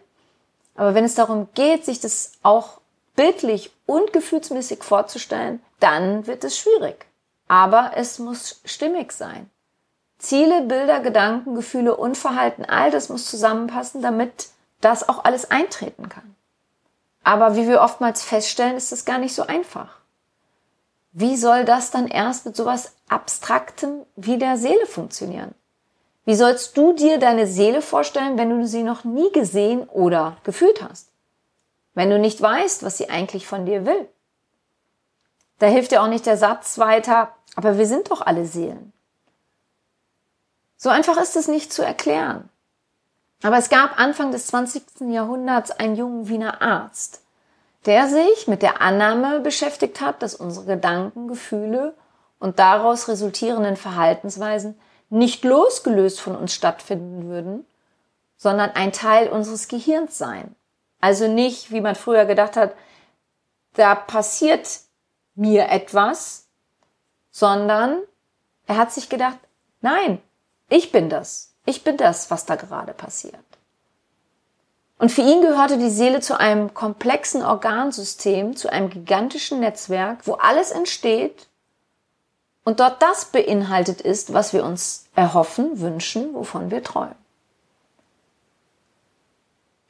aber 0.74 0.94
wenn 0.94 1.04
es 1.04 1.14
darum 1.14 1.48
geht, 1.52 1.84
sich 1.84 2.00
das 2.00 2.32
auch 2.42 2.80
bildlich 3.14 3.72
und 3.84 4.14
gefühlsmäßig 4.14 4.82
vorzustellen, 4.82 5.60
dann 5.80 6.26
wird 6.26 6.44
es 6.44 6.56
schwierig. 6.56 7.04
Aber 7.46 7.90
es 7.96 8.18
muss 8.18 8.62
stimmig 8.64 9.12
sein. 9.12 9.50
Ziele, 10.16 10.62
Bilder, 10.62 11.00
Gedanken, 11.00 11.54
Gefühle 11.56 11.94
und 11.94 12.16
Verhalten, 12.16 12.64
all 12.64 12.90
das 12.90 13.10
muss 13.10 13.28
zusammenpassen, 13.28 14.00
damit 14.00 14.48
das 14.80 15.06
auch 15.06 15.26
alles 15.26 15.50
eintreten 15.50 16.08
kann. 16.08 16.34
Aber 17.22 17.54
wie 17.54 17.68
wir 17.68 17.82
oftmals 17.82 18.24
feststellen, 18.24 18.78
ist 18.78 18.92
das 18.92 19.04
gar 19.04 19.18
nicht 19.18 19.34
so 19.34 19.42
einfach. 19.42 20.01
Wie 21.12 21.36
soll 21.36 21.64
das 21.64 21.90
dann 21.90 22.08
erst 22.08 22.46
mit 22.46 22.56
sowas 22.56 22.94
Abstraktem 23.08 24.06
wie 24.16 24.38
der 24.38 24.56
Seele 24.56 24.86
funktionieren? 24.86 25.54
Wie 26.24 26.34
sollst 26.34 26.76
du 26.76 26.94
dir 26.94 27.18
deine 27.18 27.46
Seele 27.46 27.82
vorstellen, 27.82 28.38
wenn 28.38 28.48
du 28.48 28.66
sie 28.66 28.82
noch 28.82 29.04
nie 29.04 29.30
gesehen 29.32 29.88
oder 29.88 30.36
gefühlt 30.44 30.82
hast? 30.82 31.08
Wenn 31.94 32.08
du 32.08 32.18
nicht 32.18 32.40
weißt, 32.40 32.82
was 32.82 32.96
sie 32.96 33.10
eigentlich 33.10 33.46
von 33.46 33.66
dir 33.66 33.84
will? 33.84 34.08
Da 35.58 35.66
hilft 35.66 35.92
dir 35.92 36.02
auch 36.02 36.08
nicht 36.08 36.26
der 36.26 36.38
Satz 36.38 36.78
weiter, 36.78 37.34
aber 37.56 37.76
wir 37.76 37.86
sind 37.86 38.10
doch 38.10 38.22
alle 38.22 38.46
Seelen. 38.46 38.92
So 40.76 40.88
einfach 40.88 41.18
ist 41.18 41.36
es 41.36 41.46
nicht 41.46 41.72
zu 41.72 41.82
erklären. 41.82 42.48
Aber 43.42 43.58
es 43.58 43.68
gab 43.68 43.98
Anfang 43.98 44.30
des 44.30 44.46
20. 44.46 44.82
Jahrhunderts 45.10 45.72
einen 45.72 45.96
jungen 45.96 46.28
Wiener 46.28 46.62
Arzt, 46.62 47.21
der 47.86 48.08
sich 48.08 48.46
mit 48.46 48.62
der 48.62 48.80
Annahme 48.80 49.40
beschäftigt 49.40 50.00
hat, 50.00 50.22
dass 50.22 50.34
unsere 50.34 50.66
Gedanken, 50.66 51.28
Gefühle 51.28 51.94
und 52.38 52.58
daraus 52.58 53.08
resultierenden 53.08 53.76
Verhaltensweisen 53.76 54.78
nicht 55.10 55.44
losgelöst 55.44 56.20
von 56.20 56.36
uns 56.36 56.54
stattfinden 56.54 57.28
würden, 57.28 57.66
sondern 58.36 58.70
ein 58.70 58.92
Teil 58.92 59.28
unseres 59.28 59.68
Gehirns 59.68 60.16
seien. 60.18 60.56
Also 61.00 61.28
nicht, 61.28 61.70
wie 61.70 61.80
man 61.80 61.94
früher 61.94 62.24
gedacht 62.24 62.56
hat, 62.56 62.74
da 63.74 63.94
passiert 63.94 64.68
mir 65.34 65.68
etwas, 65.68 66.46
sondern 67.30 68.02
er 68.66 68.76
hat 68.76 68.92
sich 68.92 69.08
gedacht, 69.08 69.38
nein, 69.80 70.22
ich 70.68 70.92
bin 70.92 71.08
das. 71.08 71.54
Ich 71.64 71.84
bin 71.84 71.96
das, 71.96 72.30
was 72.30 72.46
da 72.46 72.56
gerade 72.56 72.92
passiert. 72.92 73.51
Und 75.02 75.10
für 75.10 75.22
ihn 75.22 75.42
gehörte 75.42 75.78
die 75.78 75.90
Seele 75.90 76.20
zu 76.20 76.38
einem 76.38 76.74
komplexen 76.74 77.44
Organsystem, 77.44 78.54
zu 78.54 78.70
einem 78.70 78.88
gigantischen 78.88 79.58
Netzwerk, 79.58 80.28
wo 80.28 80.34
alles 80.34 80.70
entsteht 80.70 81.48
und 82.62 82.78
dort 82.78 83.02
das 83.02 83.24
beinhaltet 83.24 84.00
ist, 84.00 84.32
was 84.32 84.52
wir 84.52 84.62
uns 84.62 85.06
erhoffen, 85.16 85.80
wünschen, 85.80 86.32
wovon 86.34 86.70
wir 86.70 86.84
träumen. 86.84 87.16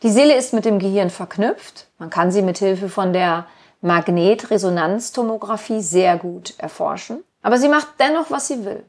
Die 0.03 0.09
Seele 0.09 0.35
ist 0.35 0.55
mit 0.55 0.65
dem 0.65 0.79
Gehirn 0.79 1.11
verknüpft. 1.11 1.89
Man 1.99 2.09
kann 2.09 2.33
sie 2.33 2.41
mit 2.41 2.57
Hilfe 2.57 2.89
von 2.89 3.13
der 3.13 3.47
Magnetresonanztomographie 3.83 5.83
sehr 5.83 6.17
gut 6.17 6.55
erforschen. 6.57 7.23
Aber 7.43 7.59
sie 7.59 7.69
macht 7.69 7.89
dennoch, 7.99 8.31
was 8.31 8.49
sie 8.49 8.65
will. 8.65 8.83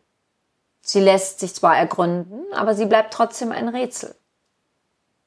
Sie 0.79 1.01
lässt 1.01 1.41
sich 1.41 1.53
zwar 1.53 1.75
ergründen, 1.75 2.45
aber 2.53 2.75
sie 2.75 2.85
bleibt 2.85 3.13
trotzdem 3.13 3.51
ein 3.51 3.67
Rätsel. 3.67 4.15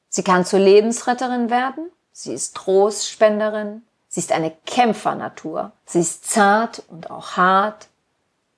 Sie 0.09 0.23
kann 0.23 0.45
zur 0.45 0.59
Lebensretterin 0.59 1.49
werden, 1.49 1.91
sie 2.11 2.33
ist 2.33 2.55
Trostspenderin, 2.55 3.83
sie 4.07 4.21
ist 4.21 4.31
eine 4.31 4.51
Kämpfernatur, 4.65 5.71
sie 5.85 5.99
ist 5.99 6.29
zart 6.29 6.83
und 6.87 7.11
auch 7.11 7.37
hart, 7.37 7.87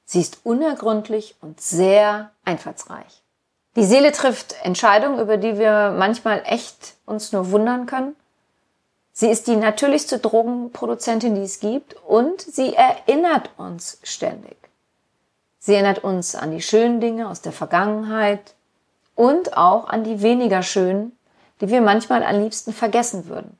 sie 0.05 0.21
ist 0.21 0.39
unergründlich 0.43 1.35
und 1.41 1.59
sehr 1.59 2.31
einfallsreich. 2.45 3.23
Die 3.75 3.83
Seele 3.83 4.11
trifft 4.11 4.55
Entscheidungen, 4.63 5.19
über 5.19 5.37
die 5.37 5.57
wir 5.57 5.95
manchmal 5.97 6.41
echt 6.45 6.95
uns 7.05 7.31
nur 7.31 7.51
wundern 7.51 7.85
können. 7.85 8.15
Sie 9.11 9.29
ist 9.29 9.47
die 9.47 9.55
natürlichste 9.55 10.19
Drogenproduzentin, 10.19 11.35
die 11.35 11.41
es 11.41 11.59
gibt 11.59 11.95
und 12.07 12.41
sie 12.41 12.73
erinnert 12.73 13.51
uns 13.57 13.99
ständig. 14.03 14.57
Sie 15.59 15.73
erinnert 15.73 16.03
uns 16.03 16.35
an 16.35 16.51
die 16.51 16.61
schönen 16.61 17.01
Dinge 17.01 17.29
aus 17.29 17.41
der 17.41 17.51
Vergangenheit 17.51 18.55
und 19.15 19.57
auch 19.57 19.89
an 19.89 20.05
die 20.05 20.21
weniger 20.21 20.63
schönen, 20.63 21.17
die 21.61 21.69
wir 21.69 21.81
manchmal 21.81 22.23
am 22.23 22.41
liebsten 22.41 22.73
vergessen 22.73 23.27
würden. 23.27 23.57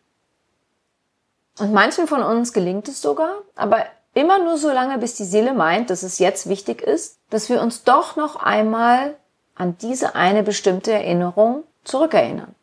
Und 1.59 1.73
manchen 1.73 2.07
von 2.07 2.23
uns 2.23 2.53
gelingt 2.53 2.87
es 2.87 3.01
sogar, 3.01 3.33
aber 3.55 3.85
immer 4.13 4.39
nur 4.39 4.57
so 4.57 4.69
lange, 4.69 4.97
bis 4.97 5.15
die 5.15 5.25
Seele 5.25 5.53
meint, 5.53 5.89
dass 5.89 6.03
es 6.03 6.19
jetzt 6.19 6.47
wichtig 6.47 6.81
ist, 6.81 7.19
dass 7.29 7.49
wir 7.49 7.61
uns 7.61 7.83
doch 7.83 8.15
noch 8.15 8.37
einmal 8.37 9.15
an 9.55 9.77
diese 9.81 10.15
eine 10.15 10.43
bestimmte 10.43 10.93
Erinnerung 10.93 11.63
zurückerinnern. 11.83 12.55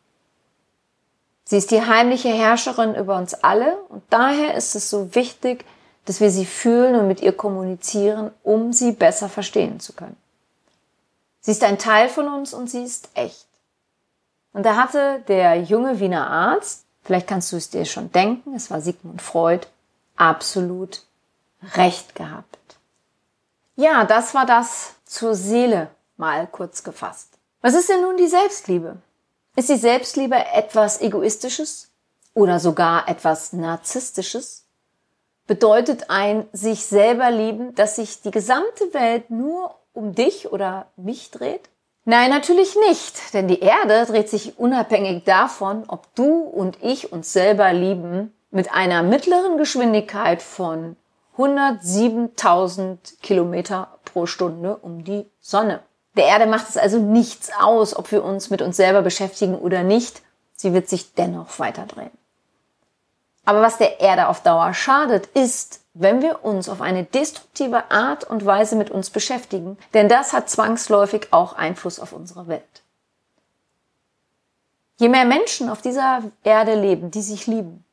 Sie 1.43 1.57
ist 1.57 1.71
die 1.71 1.81
heimliche 1.81 2.29
Herrscherin 2.29 2.95
über 2.95 3.17
uns 3.17 3.33
alle 3.35 3.77
und 3.89 4.03
daher 4.09 4.55
ist 4.55 4.75
es 4.75 4.89
so 4.89 5.15
wichtig, 5.15 5.63
dass 6.05 6.19
wir 6.19 6.31
sie 6.31 6.45
fühlen 6.45 6.95
und 6.95 7.07
mit 7.07 7.21
ihr 7.21 7.33
kommunizieren, 7.33 8.31
um 8.43 8.73
sie 8.73 8.91
besser 8.91 9.29
verstehen 9.29 9.79
zu 9.79 9.93
können. 9.93 10.17
Sie 11.39 11.51
ist 11.51 11.63
ein 11.63 11.77
Teil 11.77 12.09
von 12.09 12.27
uns 12.27 12.53
und 12.53 12.69
sie 12.69 12.83
ist 12.83 13.09
echt. 13.13 13.46
Und 14.53 14.65
da 14.65 14.75
hatte 14.75 15.23
der 15.27 15.61
junge 15.61 15.99
Wiener 15.99 16.29
Arzt, 16.29 16.85
vielleicht 17.03 17.27
kannst 17.27 17.51
du 17.51 17.57
es 17.57 17.69
dir 17.69 17.85
schon 17.85 18.11
denken, 18.11 18.55
es 18.55 18.71
war 18.71 18.81
Sigmund 18.81 19.21
Freud, 19.21 19.67
absolut 20.15 21.03
recht 21.75 22.15
gehabt. 22.15 22.57
Ja, 23.75 24.05
das 24.05 24.33
war 24.33 24.45
das 24.45 24.95
zur 25.05 25.35
Seele 25.35 25.89
mal 26.17 26.47
kurz 26.47 26.83
gefasst. 26.83 27.37
Was 27.61 27.75
ist 27.75 27.89
denn 27.89 28.01
nun 28.01 28.17
die 28.17 28.27
Selbstliebe? 28.27 28.97
Ist 29.55 29.69
die 29.69 29.77
Selbstliebe 29.77 30.35
etwas 30.35 31.01
Egoistisches 31.01 31.89
oder 32.33 32.59
sogar 32.59 33.07
etwas 33.07 33.53
Narzisstisches? 33.53 34.65
Bedeutet 35.47 36.09
ein 36.09 36.47
sich 36.53 36.85
selber 36.85 37.31
lieben, 37.31 37.73
dass 37.75 37.95
sich 37.95 38.21
die 38.21 38.31
gesamte 38.31 38.93
Welt 38.93 39.29
nur 39.29 39.75
um 39.93 40.13
dich 40.13 40.51
oder 40.51 40.87
mich 40.95 41.31
dreht? 41.31 41.69
Nein, 42.09 42.29
natürlich 42.29 42.73
nicht, 42.87 43.33
denn 43.33 43.49
die 43.49 43.59
Erde 43.59 44.05
dreht 44.05 44.29
sich 44.29 44.57
unabhängig 44.57 45.25
davon, 45.25 45.83
ob 45.89 46.07
du 46.15 46.39
und 46.39 46.81
ich 46.81 47.11
uns 47.11 47.33
selber 47.33 47.73
lieben, 47.73 48.33
mit 48.49 48.71
einer 48.71 49.03
mittleren 49.03 49.57
Geschwindigkeit 49.57 50.41
von 50.41 50.95
107.000 51.37 53.19
Kilometer 53.21 53.99
pro 54.05 54.25
Stunde 54.25 54.77
um 54.77 55.03
die 55.03 55.25
Sonne. 55.41 55.81
Der 56.15 56.27
Erde 56.27 56.45
macht 56.45 56.69
es 56.69 56.77
also 56.77 56.97
nichts 56.97 57.51
aus, 57.59 57.93
ob 57.93 58.09
wir 58.13 58.23
uns 58.23 58.49
mit 58.49 58.61
uns 58.61 58.77
selber 58.77 59.01
beschäftigen 59.01 59.55
oder 59.55 59.83
nicht. 59.83 60.21
Sie 60.55 60.73
wird 60.73 60.87
sich 60.87 61.13
dennoch 61.13 61.59
weiterdrehen. 61.59 62.11
Aber 63.47 63.61
was 63.61 63.77
der 63.77 64.01
Erde 64.01 64.27
auf 64.27 64.43
Dauer 64.43 64.73
schadet, 64.73 65.27
ist, 65.27 65.79
wenn 65.93 66.21
wir 66.21 66.43
uns 66.43 66.67
auf 66.67 66.81
eine 66.81 67.05
destruktive 67.05 67.89
Art 67.91 68.25
und 68.25 68.45
Weise 68.45 68.75
mit 68.75 68.91
uns 68.91 69.09
beschäftigen, 69.09 69.77
denn 69.93 70.09
das 70.09 70.33
hat 70.33 70.49
zwangsläufig 70.49 71.29
auch 71.31 71.53
Einfluss 71.53 72.01
auf 72.01 72.11
unsere 72.11 72.49
Welt. 72.49 72.83
Je 74.97 75.07
mehr 75.07 75.23
Menschen 75.23 75.69
auf 75.69 75.81
dieser 75.81 76.23
Erde 76.43 76.75
leben, 76.75 77.09
die 77.09 77.21
sich 77.21 77.47
lieben, 77.47 77.85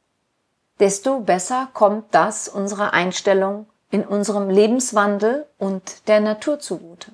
desto 0.81 1.21
besser 1.21 1.69
kommt 1.73 2.13
das 2.13 2.49
unserer 2.49 2.93
Einstellung 2.93 3.67
in 3.93 4.05
unserem 4.05 4.51
Lebenswandel 4.51 5.47
und 5.57 6.09
der 6.09 6.19
Natur 6.19 6.59
zugute. 6.59 7.13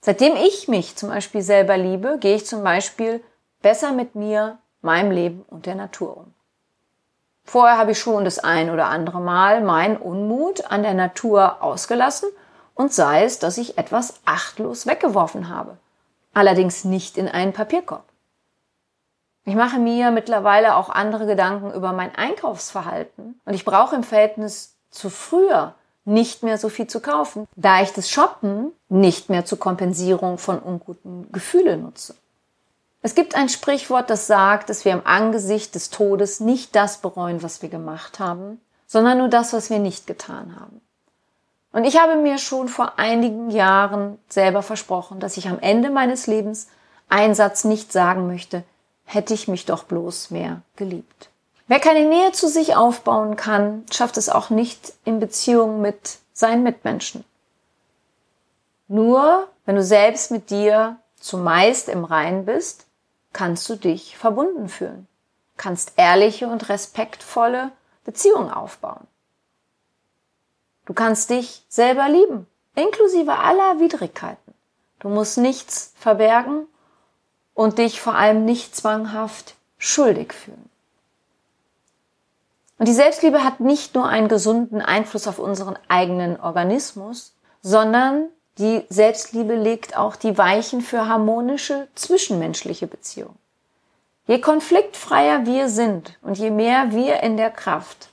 Seitdem 0.00 0.34
ich 0.34 0.66
mich 0.66 0.96
zum 0.96 1.10
Beispiel 1.10 1.42
selber 1.42 1.76
liebe, 1.76 2.18
gehe 2.18 2.34
ich 2.34 2.44
zum 2.44 2.64
Beispiel 2.64 3.22
besser 3.62 3.92
mit 3.92 4.16
mir, 4.16 4.58
meinem 4.82 5.12
Leben 5.12 5.44
und 5.48 5.66
der 5.66 5.76
Natur 5.76 6.16
um. 6.16 6.34
Vorher 7.48 7.78
habe 7.78 7.92
ich 7.92 7.98
schon 7.98 8.26
das 8.26 8.38
ein 8.38 8.68
oder 8.68 8.88
andere 8.88 9.22
Mal 9.22 9.62
meinen 9.62 9.96
Unmut 9.96 10.70
an 10.70 10.82
der 10.82 10.92
Natur 10.92 11.62
ausgelassen 11.62 12.28
und 12.74 12.92
sei 12.92 13.24
es, 13.24 13.38
dass 13.38 13.56
ich 13.56 13.78
etwas 13.78 14.20
achtlos 14.26 14.86
weggeworfen 14.86 15.48
habe. 15.48 15.78
Allerdings 16.34 16.84
nicht 16.84 17.16
in 17.16 17.26
einen 17.26 17.54
Papierkorb. 17.54 18.04
Ich 19.46 19.54
mache 19.54 19.78
mir 19.78 20.10
mittlerweile 20.10 20.76
auch 20.76 20.90
andere 20.90 21.24
Gedanken 21.24 21.72
über 21.72 21.94
mein 21.94 22.14
Einkaufsverhalten 22.14 23.40
und 23.46 23.54
ich 23.54 23.64
brauche 23.64 23.96
im 23.96 24.04
Verhältnis 24.04 24.76
zu 24.90 25.08
früher 25.08 25.74
nicht 26.04 26.42
mehr 26.42 26.58
so 26.58 26.68
viel 26.68 26.86
zu 26.86 27.00
kaufen, 27.00 27.48
da 27.56 27.80
ich 27.80 27.94
das 27.94 28.10
Shoppen 28.10 28.72
nicht 28.90 29.30
mehr 29.30 29.46
zur 29.46 29.58
Kompensierung 29.58 30.36
von 30.36 30.58
unguten 30.58 31.32
Gefühlen 31.32 31.82
nutze. 31.82 32.14
Es 33.00 33.14
gibt 33.14 33.36
ein 33.36 33.48
Sprichwort, 33.48 34.10
das 34.10 34.26
sagt, 34.26 34.70
dass 34.70 34.84
wir 34.84 34.92
im 34.92 35.06
Angesicht 35.06 35.74
des 35.74 35.90
Todes 35.90 36.40
nicht 36.40 36.74
das 36.74 36.98
bereuen, 36.98 37.42
was 37.42 37.62
wir 37.62 37.68
gemacht 37.68 38.18
haben, 38.18 38.60
sondern 38.86 39.18
nur 39.18 39.28
das, 39.28 39.52
was 39.52 39.70
wir 39.70 39.78
nicht 39.78 40.06
getan 40.06 40.56
haben. 40.58 40.80
Und 41.72 41.84
ich 41.84 42.00
habe 42.00 42.16
mir 42.16 42.38
schon 42.38 42.68
vor 42.68 42.98
einigen 42.98 43.50
Jahren 43.50 44.18
selber 44.28 44.62
versprochen, 44.62 45.20
dass 45.20 45.36
ich 45.36 45.48
am 45.48 45.60
Ende 45.60 45.90
meines 45.90 46.26
Lebens 46.26 46.68
einen 47.08 47.34
Satz 47.34 47.64
nicht 47.64 47.92
sagen 47.92 48.26
möchte, 48.26 48.64
hätte 49.04 49.32
ich 49.32 49.48
mich 49.48 49.64
doch 49.64 49.84
bloß 49.84 50.30
mehr 50.30 50.62
geliebt. 50.76 51.30
Wer 51.68 51.80
keine 51.80 52.08
Nähe 52.08 52.32
zu 52.32 52.48
sich 52.48 52.76
aufbauen 52.76 53.36
kann, 53.36 53.84
schafft 53.92 54.16
es 54.16 54.28
auch 54.28 54.50
nicht 54.50 54.94
in 55.04 55.20
Beziehung 55.20 55.80
mit 55.80 56.18
seinen 56.32 56.62
Mitmenschen. 56.62 57.24
Nur 58.88 59.46
wenn 59.66 59.76
du 59.76 59.82
selbst 59.82 60.30
mit 60.30 60.50
dir 60.50 60.96
zumeist 61.20 61.90
im 61.90 62.04
Rein 62.04 62.46
bist, 62.46 62.86
kannst 63.32 63.68
du 63.68 63.76
dich 63.76 64.16
verbunden 64.16 64.68
fühlen, 64.68 65.06
kannst 65.56 65.92
ehrliche 65.96 66.48
und 66.48 66.68
respektvolle 66.68 67.72
Beziehungen 68.04 68.50
aufbauen. 68.50 69.06
Du 70.86 70.94
kannst 70.94 71.30
dich 71.30 71.64
selber 71.68 72.08
lieben, 72.08 72.46
inklusive 72.74 73.34
aller 73.38 73.78
Widrigkeiten. 73.80 74.54
Du 75.00 75.08
musst 75.08 75.38
nichts 75.38 75.92
verbergen 75.96 76.66
und 77.54 77.78
dich 77.78 78.00
vor 78.00 78.14
allem 78.14 78.44
nicht 78.44 78.74
zwanghaft 78.74 79.54
schuldig 79.76 80.32
fühlen. 80.32 80.70
Und 82.78 82.86
die 82.86 82.94
Selbstliebe 82.94 83.44
hat 83.44 83.60
nicht 83.60 83.94
nur 83.94 84.06
einen 84.06 84.28
gesunden 84.28 84.80
Einfluss 84.80 85.26
auf 85.26 85.38
unseren 85.38 85.76
eigenen 85.88 86.40
Organismus, 86.40 87.34
sondern 87.60 88.28
die 88.58 88.84
Selbstliebe 88.88 89.54
legt 89.54 89.96
auch 89.96 90.16
die 90.16 90.36
Weichen 90.36 90.80
für 90.80 91.06
harmonische 91.06 91.88
zwischenmenschliche 91.94 92.86
Beziehungen. 92.86 93.38
Je 94.26 94.40
konfliktfreier 94.40 95.46
wir 95.46 95.68
sind 95.68 96.18
und 96.22 96.36
je 96.36 96.50
mehr 96.50 96.92
wir 96.92 97.22
in 97.22 97.36
der 97.36 97.50
Kraft 97.50 98.10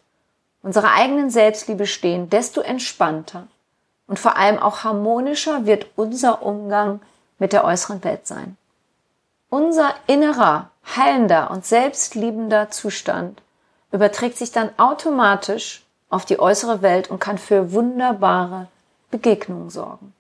unserer 0.62 0.94
eigenen 0.94 1.30
Selbstliebe 1.30 1.86
stehen, 1.86 2.30
desto 2.30 2.62
entspannter 2.62 3.48
und 4.08 4.18
vor 4.18 4.38
allem 4.38 4.58
auch 4.58 4.84
harmonischer 4.84 5.66
wird 5.66 5.88
unser 5.96 6.42
Umgang 6.42 7.02
mit 7.38 7.54
der 7.54 7.66
äußeren 7.66 8.04
Welt 8.04 8.26
sein. 8.26 8.58
Unser 9.50 9.94
innerer, 10.08 10.72
heilender 10.96 11.52
und 11.52 11.66
selbstliebender 11.66 12.72
Zustand 12.72 13.42
überträgt 13.92 14.38
sich 14.38 14.52
dann 14.52 14.70
automatisch 14.78 15.84
auf 16.10 16.26
die 16.26 16.40
äußere 16.40 16.82
Welt 16.82 17.10
und 17.10 17.20
kann 17.20 17.38
für 17.38 17.72
wunderbare 17.72 18.68
Begegnungen 19.12 19.70
sorgen. 19.70 20.15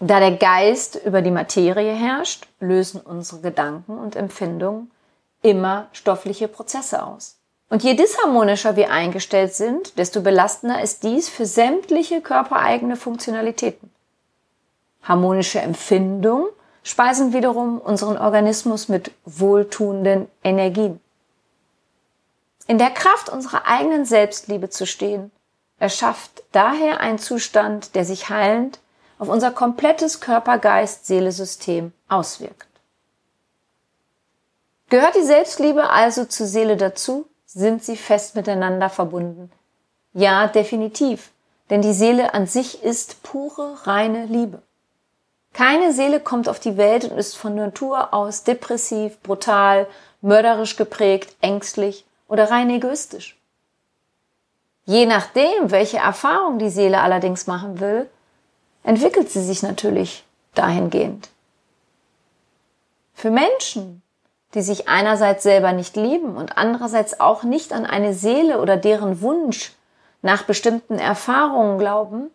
Da 0.00 0.20
der 0.20 0.32
Geist 0.32 0.96
über 1.04 1.22
die 1.22 1.30
Materie 1.30 1.92
herrscht, 1.92 2.46
lösen 2.60 3.00
unsere 3.00 3.40
Gedanken 3.40 3.98
und 3.98 4.14
Empfindungen 4.14 4.90
immer 5.42 5.88
stoffliche 5.92 6.48
Prozesse 6.48 7.02
aus. 7.02 7.38
Und 7.68 7.82
je 7.82 7.94
disharmonischer 7.94 8.76
wir 8.76 8.90
eingestellt 8.90 9.54
sind, 9.54 9.98
desto 9.98 10.20
belastender 10.20 10.82
ist 10.82 11.02
dies 11.02 11.28
für 11.28 11.46
sämtliche 11.46 12.20
körpereigene 12.20 12.96
Funktionalitäten. 12.96 13.90
Harmonische 15.02 15.60
Empfindungen 15.60 16.48
speisen 16.82 17.32
wiederum 17.32 17.80
unseren 17.80 18.18
Organismus 18.18 18.88
mit 18.88 19.10
wohltuenden 19.24 20.28
Energien. 20.44 21.00
In 22.68 22.78
der 22.78 22.90
Kraft 22.90 23.28
unserer 23.28 23.66
eigenen 23.66 24.04
Selbstliebe 24.04 24.68
zu 24.70 24.86
stehen, 24.86 25.30
erschafft 25.78 26.42
daher 26.52 27.00
einen 27.00 27.18
Zustand, 27.18 27.94
der 27.94 28.04
sich 28.04 28.28
heilend 28.28 28.78
auf 29.18 29.28
unser 29.28 29.50
komplettes 29.50 30.20
Körper-Geist-Seele-System 30.20 31.92
auswirkt. 32.08 32.68
Gehört 34.88 35.16
die 35.16 35.24
Selbstliebe 35.24 35.90
also 35.90 36.24
zur 36.24 36.46
Seele 36.46 36.76
dazu? 36.76 37.26
Sind 37.44 37.84
sie 37.84 37.96
fest 37.96 38.36
miteinander 38.36 38.88
verbunden? 38.88 39.50
Ja, 40.12 40.46
definitiv. 40.46 41.32
Denn 41.70 41.82
die 41.82 41.92
Seele 41.92 42.34
an 42.34 42.46
sich 42.46 42.82
ist 42.82 43.22
pure, 43.22 43.86
reine 43.86 44.26
Liebe. 44.26 44.62
Keine 45.52 45.92
Seele 45.92 46.20
kommt 46.20 46.48
auf 46.48 46.60
die 46.60 46.76
Welt 46.76 47.06
und 47.06 47.16
ist 47.16 47.36
von 47.36 47.54
Natur 47.54 48.12
aus 48.12 48.44
depressiv, 48.44 49.18
brutal, 49.22 49.86
mörderisch 50.20 50.76
geprägt, 50.76 51.34
ängstlich 51.40 52.04
oder 52.28 52.50
rein 52.50 52.70
egoistisch. 52.70 53.38
Je 54.84 55.06
nachdem, 55.06 55.70
welche 55.70 55.96
Erfahrung 55.96 56.58
die 56.58 56.70
Seele 56.70 57.00
allerdings 57.00 57.46
machen 57.46 57.80
will, 57.80 58.08
entwickelt 58.86 59.30
sie 59.30 59.42
sich 59.42 59.62
natürlich 59.62 60.24
dahingehend. 60.54 61.28
Für 63.14 63.30
Menschen, 63.30 64.02
die 64.54 64.62
sich 64.62 64.88
einerseits 64.88 65.42
selber 65.42 65.72
nicht 65.72 65.96
lieben 65.96 66.36
und 66.36 66.56
andererseits 66.56 67.18
auch 67.18 67.42
nicht 67.42 67.72
an 67.72 67.84
eine 67.84 68.14
Seele 68.14 68.60
oder 68.60 68.76
deren 68.76 69.20
Wunsch 69.20 69.72
nach 70.22 70.44
bestimmten 70.44 70.98
Erfahrungen 70.98 71.78
glauben, 71.78 72.30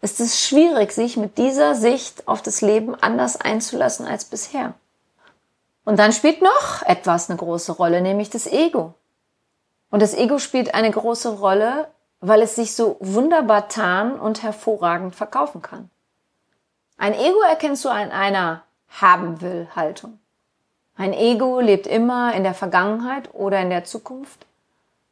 ist 0.00 0.18
es 0.18 0.40
schwierig, 0.40 0.92
sich 0.92 1.18
mit 1.18 1.36
dieser 1.36 1.74
Sicht 1.74 2.26
auf 2.26 2.40
das 2.40 2.62
Leben 2.62 2.94
anders 2.94 3.38
einzulassen 3.38 4.06
als 4.06 4.24
bisher. 4.24 4.72
Und 5.84 5.98
dann 5.98 6.12
spielt 6.12 6.40
noch 6.40 6.82
etwas 6.86 7.28
eine 7.28 7.38
große 7.38 7.72
Rolle, 7.72 8.00
nämlich 8.00 8.30
das 8.30 8.46
Ego. 8.46 8.94
Und 9.90 10.00
das 10.00 10.14
Ego 10.14 10.38
spielt 10.38 10.72
eine 10.72 10.90
große 10.90 11.38
Rolle, 11.38 11.88
weil 12.20 12.42
es 12.42 12.56
sich 12.56 12.74
so 12.74 12.96
wunderbar 13.00 13.68
tarn 13.68 14.18
und 14.18 14.42
hervorragend 14.42 15.14
verkaufen 15.14 15.62
kann. 15.62 15.90
Ein 16.96 17.14
Ego 17.14 17.40
erkennst 17.40 17.84
du 17.84 17.88
an 17.88 18.12
einer 18.12 18.62
haben 18.88 19.40
will 19.40 19.68
Haltung. 19.74 20.18
Ein 20.96 21.14
Ego 21.14 21.60
lebt 21.60 21.86
immer 21.86 22.34
in 22.34 22.42
der 22.42 22.54
Vergangenheit 22.54 23.32
oder 23.32 23.60
in 23.60 23.70
der 23.70 23.84
Zukunft. 23.84 24.44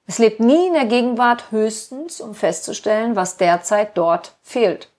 Es 0.06 0.18
lebt 0.18 0.40
nie 0.40 0.66
in 0.66 0.74
der 0.74 0.86
Gegenwart 0.86 1.50
höchstens, 1.50 2.20
um 2.20 2.34
festzustellen, 2.34 3.16
was 3.16 3.36
derzeit 3.36 3.96
dort 3.96 4.34
fehlt. 4.42 4.90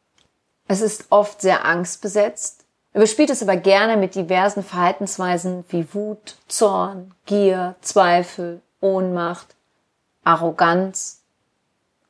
Es 0.67 0.81
ist 0.81 1.05
oft 1.09 1.41
sehr 1.41 1.65
angstbesetzt, 1.65 2.63
überspielt 2.93 3.29
es 3.29 3.41
aber 3.41 3.57
gerne 3.57 3.97
mit 3.97 4.15
diversen 4.15 4.63
Verhaltensweisen 4.63 5.65
wie 5.69 5.93
Wut, 5.93 6.37
Zorn, 6.47 7.13
Gier, 7.25 7.75
Zweifel, 7.81 8.61
Ohnmacht, 8.81 9.55
Arroganz. 10.23 11.18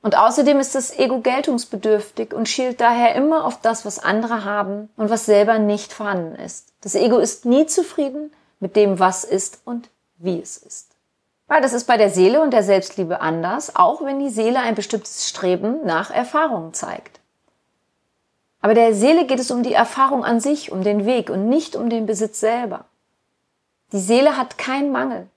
Und 0.01 0.17
außerdem 0.17 0.59
ist 0.59 0.75
das 0.75 0.97
Ego 0.97 1.19
geltungsbedürftig 1.19 2.33
und 2.33 2.47
schielt 2.47 2.79
daher 2.79 3.15
immer 3.15 3.43
auf 3.43 3.59
das, 3.61 3.85
was 3.85 3.99
andere 3.99 4.45
haben 4.45 4.89
und 4.95 5.09
was 5.09 5.25
selber 5.25 5.59
nicht 5.59 5.91
vorhanden 5.91 6.35
ist. 6.35 6.73
Das 6.81 6.95
Ego 6.95 7.17
ist 7.17 7.45
nie 7.45 7.65
zufrieden 7.65 8.31
mit 8.61 8.75
dem, 8.75 8.99
was 8.99 9.25
ist 9.25 9.61
und 9.65 9.89
wie 10.17 10.39
es 10.39 10.57
ist. 10.57 10.95
Weil 11.47 11.61
das 11.61 11.73
ist 11.73 11.85
bei 11.85 11.97
der 11.97 12.09
Seele 12.09 12.41
und 12.41 12.51
der 12.51 12.63
Selbstliebe 12.63 13.19
anders, 13.19 13.75
auch 13.75 14.03
wenn 14.03 14.19
die 14.19 14.29
Seele 14.29 14.59
ein 14.59 14.75
bestimmtes 14.75 15.27
Streben 15.27 15.83
nach 15.83 16.11
Erfahrung 16.11 16.73
zeigt. 16.73 17.19
Aber 18.61 18.73
der 18.73 18.93
Seele 18.93 19.25
geht 19.25 19.39
es 19.39 19.51
um 19.51 19.63
die 19.63 19.73
Erfahrung 19.73 20.23
an 20.23 20.39
sich, 20.39 20.71
um 20.71 20.83
den 20.83 21.05
Weg 21.05 21.29
und 21.29 21.49
nicht 21.49 21.75
um 21.75 21.89
den 21.89 22.05
Besitz 22.05 22.39
selber. 22.39 22.85
Die 23.91 23.99
Seele 23.99 24.37
hat 24.37 24.57
keinen 24.57 24.91
Mangel. 24.91 25.27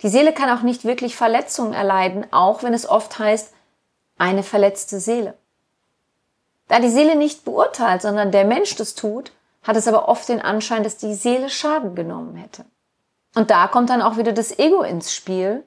Die 0.00 0.08
Seele 0.08 0.32
kann 0.32 0.50
auch 0.50 0.62
nicht 0.62 0.84
wirklich 0.84 1.16
Verletzungen 1.16 1.74
erleiden, 1.74 2.26
auch 2.32 2.62
wenn 2.62 2.74
es 2.74 2.88
oft 2.88 3.18
heißt, 3.18 3.52
eine 4.18 4.42
verletzte 4.42 5.00
Seele. 5.00 5.34
Da 6.68 6.78
die 6.78 6.90
Seele 6.90 7.16
nicht 7.16 7.44
beurteilt, 7.44 8.02
sondern 8.02 8.32
der 8.32 8.44
Mensch 8.44 8.76
das 8.76 8.94
tut, 8.94 9.32
hat 9.62 9.76
es 9.76 9.86
aber 9.86 10.08
oft 10.08 10.28
den 10.28 10.40
Anschein, 10.40 10.82
dass 10.82 10.96
die 10.96 11.14
Seele 11.14 11.48
Schaden 11.48 11.94
genommen 11.94 12.36
hätte. 12.36 12.64
Und 13.34 13.50
da 13.50 13.68
kommt 13.68 13.90
dann 13.90 14.02
auch 14.02 14.16
wieder 14.16 14.32
das 14.32 14.58
Ego 14.58 14.82
ins 14.82 15.14
Spiel, 15.14 15.64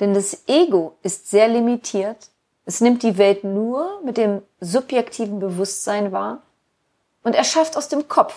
denn 0.00 0.14
das 0.14 0.48
Ego 0.48 0.96
ist 1.02 1.30
sehr 1.30 1.48
limitiert. 1.48 2.30
Es 2.64 2.80
nimmt 2.80 3.02
die 3.02 3.18
Welt 3.18 3.44
nur 3.44 4.00
mit 4.04 4.16
dem 4.16 4.42
subjektiven 4.60 5.40
Bewusstsein 5.40 6.12
wahr 6.12 6.42
und 7.22 7.34
erschafft 7.34 7.76
aus 7.76 7.88
dem 7.88 8.08
Kopf, 8.08 8.34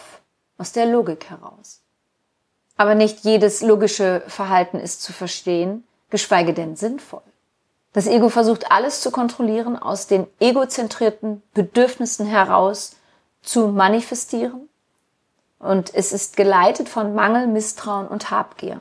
aus 0.57 0.71
der 0.71 0.85
Logik 0.85 1.29
heraus. 1.29 1.81
Aber 2.75 2.95
nicht 2.95 3.23
jedes 3.23 3.61
logische 3.61 4.23
Verhalten 4.27 4.79
ist 4.79 5.03
zu 5.03 5.13
verstehen, 5.13 5.85
geschweige 6.09 6.53
denn 6.53 6.75
sinnvoll. 6.75 7.21
Das 7.93 8.07
Ego 8.07 8.29
versucht 8.29 8.71
alles 8.71 9.01
zu 9.01 9.11
kontrollieren, 9.11 9.77
aus 9.77 10.07
den 10.07 10.27
egozentrierten 10.39 11.43
Bedürfnissen 11.53 12.25
heraus 12.25 12.95
zu 13.43 13.67
manifestieren 13.67 14.67
und 15.59 15.93
es 15.93 16.11
ist 16.11 16.35
geleitet 16.35 16.89
von 16.89 17.15
Mangel, 17.15 17.47
Misstrauen 17.47 18.07
und 18.07 18.31
Habgier. 18.31 18.79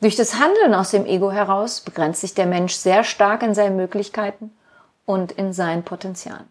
Durch 0.00 0.16
das 0.16 0.38
Handeln 0.38 0.74
aus 0.74 0.90
dem 0.90 1.06
Ego 1.06 1.32
heraus 1.32 1.80
begrenzt 1.80 2.20
sich 2.20 2.34
der 2.34 2.46
Mensch 2.46 2.74
sehr 2.74 3.02
stark 3.02 3.42
in 3.42 3.54
seinen 3.54 3.76
Möglichkeiten 3.76 4.54
und 5.06 5.32
in 5.32 5.52
seinen 5.52 5.82
Potenzialen. 5.82 6.48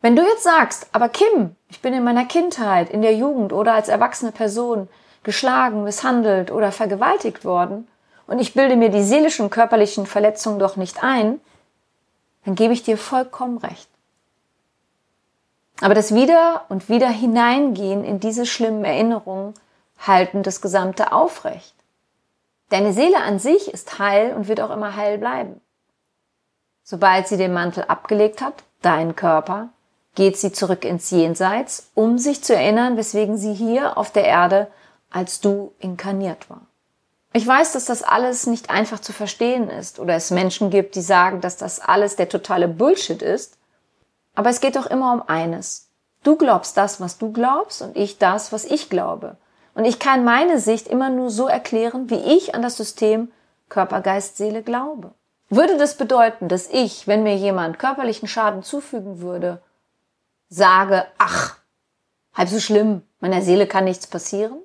Wenn 0.00 0.16
du 0.16 0.22
jetzt 0.22 0.44
sagst, 0.44 0.86
aber 0.92 1.08
Kim, 1.08 1.56
ich 1.68 1.82
bin 1.82 1.92
in 1.92 2.04
meiner 2.04 2.24
Kindheit, 2.24 2.88
in 2.88 3.02
der 3.02 3.14
Jugend 3.14 3.52
oder 3.52 3.74
als 3.74 3.88
erwachsene 3.88 4.32
Person 4.32 4.88
geschlagen, 5.24 5.84
misshandelt 5.84 6.50
oder 6.50 6.72
vergewaltigt 6.72 7.44
worden 7.44 7.86
und 8.30 8.38
ich 8.38 8.54
bilde 8.54 8.76
mir 8.76 8.90
die 8.90 9.02
seelischen 9.02 9.46
und 9.46 9.50
körperlichen 9.50 10.06
Verletzungen 10.06 10.60
doch 10.60 10.76
nicht 10.76 11.02
ein, 11.02 11.40
dann 12.44 12.54
gebe 12.54 12.72
ich 12.72 12.84
dir 12.84 12.96
vollkommen 12.96 13.58
recht. 13.58 13.88
Aber 15.80 15.94
das 15.94 16.14
Wieder 16.14 16.64
und 16.68 16.88
wieder 16.88 17.08
hineingehen 17.08 18.04
in 18.04 18.20
diese 18.20 18.46
schlimmen 18.46 18.84
Erinnerungen 18.84 19.54
halten 19.98 20.44
das 20.44 20.60
Gesamte 20.60 21.12
aufrecht. 21.12 21.74
Deine 22.68 22.92
Seele 22.92 23.18
an 23.18 23.40
sich 23.40 23.74
ist 23.74 23.98
heil 23.98 24.32
und 24.32 24.46
wird 24.46 24.60
auch 24.60 24.70
immer 24.70 24.94
heil 24.94 25.18
bleiben. 25.18 25.60
Sobald 26.84 27.26
sie 27.26 27.36
den 27.36 27.52
Mantel 27.52 27.84
abgelegt 27.88 28.42
hat, 28.42 28.62
dein 28.80 29.16
Körper, 29.16 29.70
geht 30.14 30.36
sie 30.36 30.52
zurück 30.52 30.84
ins 30.84 31.10
Jenseits, 31.10 31.90
um 31.94 32.16
sich 32.16 32.44
zu 32.44 32.54
erinnern, 32.54 32.96
weswegen 32.96 33.36
sie 33.36 33.54
hier 33.54 33.98
auf 33.98 34.12
der 34.12 34.24
Erde 34.24 34.68
als 35.10 35.40
du 35.40 35.72
inkarniert 35.80 36.48
war. 36.48 36.69
Ich 37.32 37.46
weiß, 37.46 37.72
dass 37.72 37.84
das 37.84 38.02
alles 38.02 38.46
nicht 38.46 38.70
einfach 38.70 39.00
zu 39.00 39.12
verstehen 39.12 39.70
ist 39.70 40.00
oder 40.00 40.14
es 40.14 40.30
Menschen 40.30 40.70
gibt, 40.70 40.96
die 40.96 41.02
sagen, 41.02 41.40
dass 41.40 41.56
das 41.56 41.80
alles 41.80 42.16
der 42.16 42.28
totale 42.28 42.66
Bullshit 42.66 43.22
ist. 43.22 43.56
Aber 44.34 44.50
es 44.50 44.60
geht 44.60 44.76
doch 44.76 44.86
immer 44.86 45.12
um 45.12 45.22
eines. 45.28 45.90
Du 46.24 46.36
glaubst 46.36 46.76
das, 46.76 47.00
was 47.00 47.18
du 47.18 47.32
glaubst 47.32 47.82
und 47.82 47.96
ich 47.96 48.18
das, 48.18 48.52
was 48.52 48.64
ich 48.64 48.90
glaube. 48.90 49.36
Und 49.74 49.84
ich 49.84 50.00
kann 50.00 50.24
meine 50.24 50.58
Sicht 50.58 50.88
immer 50.88 51.08
nur 51.08 51.30
so 51.30 51.46
erklären, 51.46 52.10
wie 52.10 52.36
ich 52.36 52.54
an 52.54 52.62
das 52.62 52.76
System 52.76 53.30
Körper, 53.68 54.00
Geist, 54.00 54.36
Seele 54.36 54.62
glaube. 54.62 55.12
Würde 55.48 55.78
das 55.78 55.96
bedeuten, 55.96 56.48
dass 56.48 56.68
ich, 56.68 57.06
wenn 57.06 57.22
mir 57.22 57.36
jemand 57.36 57.78
körperlichen 57.78 58.28
Schaden 58.28 58.62
zufügen 58.62 59.20
würde, 59.20 59.62
sage, 60.48 61.06
ach, 61.18 61.56
halb 62.34 62.48
so 62.48 62.58
schlimm, 62.58 63.02
meiner 63.20 63.42
Seele 63.42 63.66
kann 63.66 63.84
nichts 63.84 64.06
passieren? 64.08 64.58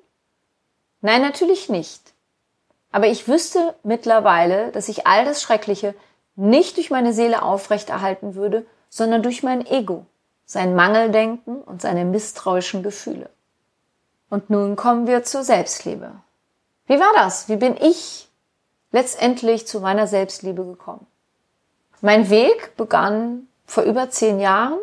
Nein, 1.00 1.22
natürlich 1.22 1.68
nicht. 1.68 2.12
Aber 2.92 3.06
ich 3.06 3.28
wüsste 3.28 3.74
mittlerweile, 3.82 4.72
dass 4.72 4.88
ich 4.88 5.06
all 5.06 5.24
das 5.24 5.42
Schreckliche 5.42 5.94
nicht 6.34 6.76
durch 6.76 6.90
meine 6.90 7.12
Seele 7.12 7.42
aufrechterhalten 7.42 8.34
würde, 8.34 8.66
sondern 8.88 9.22
durch 9.22 9.42
mein 9.42 9.66
Ego, 9.66 10.06
sein 10.44 10.74
Mangeldenken 10.74 11.60
und 11.62 11.82
seine 11.82 12.04
misstrauischen 12.04 12.82
Gefühle. 12.82 13.30
Und 14.30 14.50
nun 14.50 14.76
kommen 14.76 15.06
wir 15.06 15.24
zur 15.24 15.44
Selbstliebe. 15.44 16.12
Wie 16.86 16.98
war 17.00 17.12
das? 17.14 17.48
Wie 17.48 17.56
bin 17.56 17.76
ich 17.76 18.28
letztendlich 18.92 19.66
zu 19.66 19.80
meiner 19.80 20.06
Selbstliebe 20.06 20.64
gekommen? 20.64 21.06
Mein 22.00 22.30
Weg 22.30 22.76
begann 22.76 23.48
vor 23.66 23.84
über 23.84 24.10
zehn 24.10 24.38
Jahren, 24.38 24.78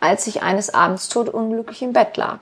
als 0.00 0.26
ich 0.26 0.42
eines 0.42 0.74
Abends 0.74 1.08
todunglücklich 1.08 1.82
im 1.82 1.92
Bett 1.92 2.16
lag. 2.16 2.40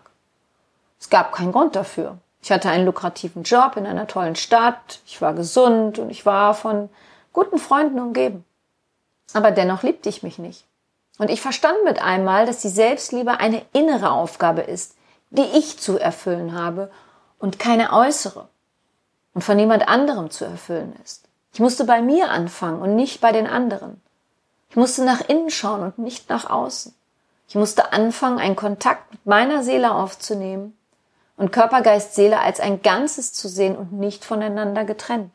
Es 1.00 1.11
gab 1.11 1.32
keinen 1.32 1.52
Grund 1.52 1.76
dafür. 1.76 2.18
Ich 2.46 2.52
hatte 2.52 2.70
einen 2.70 2.87
lukrativen 2.87 3.42
Job 3.42 3.76
in 3.76 3.88
einer 3.88 4.06
tollen 4.06 4.37
Stadt, 4.37 5.00
ich 5.04 5.20
war 5.20 5.35
gesund 5.35 5.98
und 5.98 6.11
ich 6.11 6.24
war 6.26 6.54
von 6.54 6.88
guten 7.32 7.59
Freunden 7.59 7.98
umgeben. 7.98 8.44
Aber 9.32 9.50
dennoch 9.50 9.82
liebte 9.82 10.09
ich 10.09 10.22
mich 10.22 10.38
nicht. 10.38 10.64
Und 11.18 11.28
ich 11.28 11.40
verstand 11.40 11.76
mit 11.82 12.00
einmal, 12.00 12.46
dass 12.46 12.61
die 12.61 12.68
Selbstliebe 12.68 13.40
eine 13.40 13.66
innere 13.72 14.12
Aufgabe 14.12 14.61
ist, 14.61 14.94
die 15.30 15.42
ich 15.42 15.80
zu 15.80 15.98
erfüllen 15.98 16.56
habe 16.56 16.88
und 17.40 17.59
keine 17.59 17.92
äußere 17.92 18.46
und 19.35 19.42
von 19.42 19.56
niemand 19.56 19.88
anderem 19.88 20.30
zu 20.30 20.44
erfüllen 20.44 20.94
ist. 21.02 21.24
Ich 21.52 21.59
musste 21.59 21.82
bei 21.82 22.00
mir 22.00 22.30
anfangen 22.30 22.80
und 22.80 22.94
nicht 22.94 23.20
bei 23.20 23.32
den 23.32 23.48
anderen. 23.48 24.00
Ich 24.70 24.76
musste 24.76 25.04
nach 25.04 25.28
innen 25.28 25.50
schauen 25.50 25.82
und 25.82 25.98
nicht 25.98 26.30
nach 26.30 26.48
außen. 26.48 26.94
Ich 27.48 27.56
musste 27.56 27.92
anfangen, 27.92 28.38
einen 28.38 28.54
Kontakt 28.54 29.11
mit 29.11 29.26
meiner 29.26 29.64
Seele 29.64 29.92
aufzunehmen 29.92 30.76
und 31.37 31.53
Körper, 31.53 31.83
Geist, 31.83 32.14
Seele 32.14 32.40
als 32.40 32.61
ein 32.61 32.83
Ganzes 32.83 33.33
zu 33.33 33.49
sehen 33.49 33.77
und 33.77 33.92
nicht 33.92 34.25
voneinander 34.25 34.85
getrennt. 34.85 35.33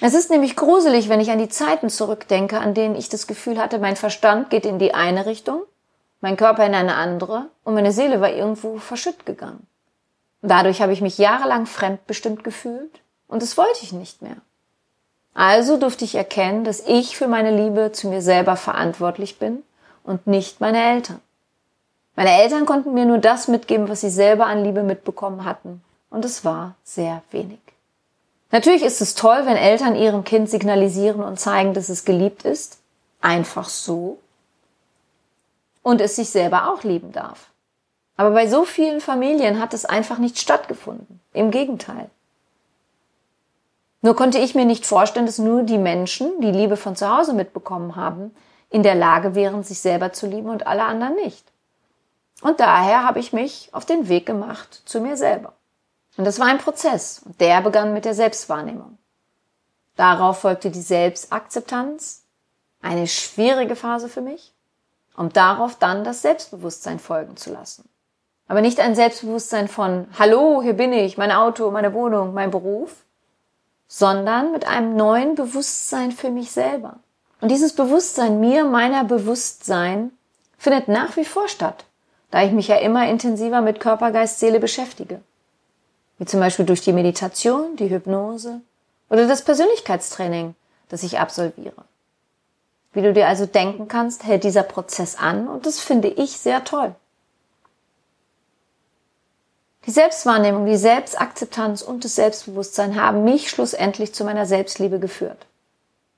Es 0.00 0.14
ist 0.14 0.30
nämlich 0.30 0.56
gruselig, 0.56 1.08
wenn 1.08 1.20
ich 1.20 1.30
an 1.30 1.38
die 1.38 1.48
Zeiten 1.48 1.88
zurückdenke, 1.88 2.58
an 2.58 2.74
denen 2.74 2.96
ich 2.96 3.08
das 3.08 3.26
Gefühl 3.26 3.58
hatte, 3.58 3.78
mein 3.78 3.96
Verstand 3.96 4.50
geht 4.50 4.66
in 4.66 4.78
die 4.78 4.94
eine 4.94 5.26
Richtung, 5.26 5.62
mein 6.20 6.36
Körper 6.36 6.66
in 6.66 6.74
eine 6.74 6.94
andere 6.96 7.46
und 7.62 7.74
meine 7.74 7.92
Seele 7.92 8.20
war 8.20 8.32
irgendwo 8.32 8.78
verschütt 8.78 9.26
gegangen. 9.26 9.66
Dadurch 10.40 10.82
habe 10.82 10.92
ich 10.92 11.00
mich 11.00 11.18
jahrelang 11.18 11.66
fremdbestimmt 11.66 12.42
gefühlt, 12.42 13.00
Und 13.28 13.42
das 13.42 13.56
wollte 13.56 13.80
ich 13.82 13.94
nicht 13.94 14.20
mehr. 14.20 14.36
Also 15.32 15.78
durfte 15.78 16.04
ich 16.04 16.16
erkennen, 16.16 16.64
dass 16.64 16.80
ich 16.86 17.16
für 17.16 17.28
meine 17.28 17.56
Liebe 17.56 17.92
zu 17.92 18.08
mir 18.08 18.20
selber 18.20 18.56
verantwortlich 18.56 19.38
bin 19.38 19.62
und 20.04 20.26
nicht 20.26 20.60
meine 20.60 20.82
Eltern. 20.82 21.20
Meine 22.14 22.42
Eltern 22.42 22.66
konnten 22.66 22.94
mir 22.94 23.06
nur 23.06 23.18
das 23.18 23.48
mitgeben, 23.48 23.88
was 23.88 24.02
sie 24.02 24.10
selber 24.10 24.46
an 24.46 24.64
Liebe 24.64 24.82
mitbekommen 24.82 25.44
hatten. 25.44 25.82
Und 26.10 26.24
es 26.24 26.44
war 26.44 26.74
sehr 26.84 27.22
wenig. 27.30 27.58
Natürlich 28.50 28.82
ist 28.82 29.00
es 29.00 29.14
toll, 29.14 29.46
wenn 29.46 29.56
Eltern 29.56 29.96
ihrem 29.96 30.24
Kind 30.24 30.50
signalisieren 30.50 31.22
und 31.22 31.40
zeigen, 31.40 31.72
dass 31.72 31.88
es 31.88 32.04
geliebt 32.04 32.44
ist. 32.44 32.78
Einfach 33.22 33.68
so. 33.68 34.18
Und 35.82 36.02
es 36.02 36.16
sich 36.16 36.28
selber 36.28 36.70
auch 36.70 36.82
lieben 36.82 37.12
darf. 37.12 37.48
Aber 38.18 38.30
bei 38.32 38.46
so 38.46 38.64
vielen 38.64 39.00
Familien 39.00 39.58
hat 39.58 39.72
es 39.72 39.86
einfach 39.86 40.18
nicht 40.18 40.38
stattgefunden. 40.38 41.20
Im 41.32 41.50
Gegenteil. 41.50 42.10
Nur 44.02 44.14
konnte 44.16 44.38
ich 44.38 44.54
mir 44.54 44.66
nicht 44.66 44.84
vorstellen, 44.84 45.26
dass 45.26 45.38
nur 45.38 45.62
die 45.62 45.78
Menschen, 45.78 46.40
die 46.40 46.50
Liebe 46.50 46.76
von 46.76 46.94
zu 46.94 47.08
Hause 47.08 47.32
mitbekommen 47.32 47.96
haben, 47.96 48.34
in 48.68 48.82
der 48.82 48.96
Lage 48.96 49.34
wären, 49.34 49.62
sich 49.62 49.80
selber 49.80 50.12
zu 50.12 50.26
lieben 50.26 50.50
und 50.50 50.66
alle 50.66 50.84
anderen 50.84 51.14
nicht. 51.14 51.51
Und 52.42 52.58
daher 52.60 53.04
habe 53.04 53.20
ich 53.20 53.32
mich 53.32 53.70
auf 53.72 53.86
den 53.86 54.08
Weg 54.08 54.26
gemacht 54.26 54.82
zu 54.84 55.00
mir 55.00 55.16
selber. 55.16 55.54
Und 56.16 56.24
das 56.24 56.38
war 56.38 56.46
ein 56.48 56.58
Prozess 56.58 57.22
und 57.24 57.40
der 57.40 57.62
begann 57.62 57.94
mit 57.94 58.04
der 58.04 58.14
Selbstwahrnehmung. 58.14 58.98
Darauf 59.96 60.40
folgte 60.40 60.70
die 60.70 60.80
Selbstakzeptanz, 60.80 62.24
eine 62.82 63.06
schwierige 63.06 63.76
Phase 63.76 64.08
für 64.08 64.20
mich, 64.20 64.52
um 65.16 65.32
darauf 65.32 65.76
dann 65.76 66.04
das 66.04 66.22
Selbstbewusstsein 66.22 66.98
folgen 66.98 67.36
zu 67.36 67.52
lassen. 67.52 67.88
Aber 68.48 68.60
nicht 68.60 68.80
ein 68.80 68.96
Selbstbewusstsein 68.96 69.68
von 69.68 70.08
Hallo, 70.18 70.62
hier 70.62 70.74
bin 70.74 70.92
ich, 70.92 71.16
mein 71.16 71.30
Auto, 71.30 71.70
meine 71.70 71.94
Wohnung, 71.94 72.34
mein 72.34 72.50
Beruf, 72.50 72.96
sondern 73.86 74.50
mit 74.52 74.66
einem 74.66 74.96
neuen 74.96 75.36
Bewusstsein 75.36 76.10
für 76.10 76.30
mich 76.30 76.50
selber. 76.50 76.96
Und 77.40 77.50
dieses 77.50 77.74
Bewusstsein 77.74 78.40
mir, 78.40 78.64
meiner 78.64 79.04
Bewusstsein, 79.04 80.10
findet 80.58 80.88
nach 80.88 81.16
wie 81.16 81.24
vor 81.24 81.48
statt, 81.48 81.84
da 82.32 82.42
ich 82.42 82.50
mich 82.50 82.66
ja 82.66 82.76
immer 82.76 83.08
intensiver 83.08 83.60
mit 83.60 83.78
Körper, 83.78 84.10
Geist, 84.10 84.40
Seele 84.40 84.58
beschäftige. 84.58 85.20
Wie 86.18 86.24
zum 86.24 86.40
Beispiel 86.40 86.64
durch 86.64 86.80
die 86.80 86.94
Meditation, 86.94 87.76
die 87.76 87.90
Hypnose 87.90 88.62
oder 89.10 89.28
das 89.28 89.44
Persönlichkeitstraining, 89.44 90.54
das 90.88 91.02
ich 91.02 91.20
absolviere. 91.20 91.84
Wie 92.94 93.02
du 93.02 93.12
dir 93.12 93.28
also 93.28 93.44
denken 93.44 93.86
kannst, 93.86 94.24
hält 94.24 94.44
dieser 94.44 94.62
Prozess 94.62 95.16
an 95.16 95.46
und 95.46 95.66
das 95.66 95.78
finde 95.78 96.08
ich 96.08 96.32
sehr 96.32 96.64
toll. 96.64 96.94
Die 99.84 99.90
Selbstwahrnehmung, 99.90 100.64
die 100.64 100.76
Selbstakzeptanz 100.76 101.82
und 101.82 102.04
das 102.04 102.14
Selbstbewusstsein 102.14 103.00
haben 103.00 103.24
mich 103.24 103.50
schlussendlich 103.50 104.14
zu 104.14 104.24
meiner 104.24 104.46
Selbstliebe 104.46 104.98
geführt. 104.98 105.44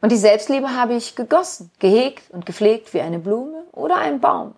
Und 0.00 0.12
die 0.12 0.16
Selbstliebe 0.16 0.76
habe 0.76 0.94
ich 0.94 1.16
gegossen, 1.16 1.72
gehegt 1.80 2.30
und 2.30 2.46
gepflegt 2.46 2.94
wie 2.94 3.00
eine 3.00 3.18
Blume 3.18 3.64
oder 3.72 3.96
ein 3.96 4.20
Baum. 4.20 4.54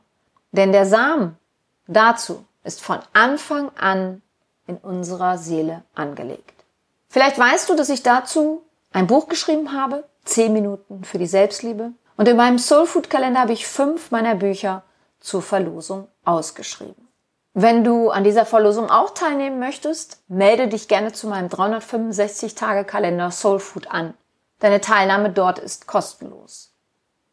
Denn 0.52 0.72
der 0.72 0.84
Samen 0.84 1.38
dazu 1.86 2.44
ist 2.64 2.82
von 2.82 2.98
Anfang 3.12 3.70
an 3.76 4.22
in 4.66 4.76
unserer 4.76 5.38
Seele 5.38 5.82
angelegt. 5.94 6.64
Vielleicht 7.08 7.38
weißt 7.38 7.68
du, 7.68 7.76
dass 7.76 7.88
ich 7.88 8.02
dazu 8.02 8.62
ein 8.92 9.06
Buch 9.06 9.28
geschrieben 9.28 9.72
habe, 9.72 10.04
10 10.24 10.52
Minuten 10.52 11.04
für 11.04 11.18
die 11.18 11.26
Selbstliebe. 11.26 11.92
Und 12.16 12.28
in 12.28 12.36
meinem 12.36 12.58
Soulfood 12.58 13.10
Kalender 13.10 13.40
habe 13.40 13.52
ich 13.52 13.66
fünf 13.66 14.10
meiner 14.10 14.34
Bücher 14.34 14.82
zur 15.20 15.42
Verlosung 15.42 16.08
ausgeschrieben. 16.24 17.06
Wenn 17.54 17.84
du 17.84 18.10
an 18.10 18.24
dieser 18.24 18.44
Verlosung 18.44 18.90
auch 18.90 19.14
teilnehmen 19.14 19.58
möchtest, 19.58 20.22
melde 20.28 20.68
dich 20.68 20.88
gerne 20.88 21.12
zu 21.12 21.26
meinem 21.26 21.48
365-Tage-Kalender 21.48 23.30
Soul 23.30 23.60
Food 23.60 23.90
an. 23.90 24.12
Deine 24.58 24.80
Teilnahme 24.80 25.30
dort 25.30 25.58
ist 25.58 25.86
kostenlos. 25.86 26.74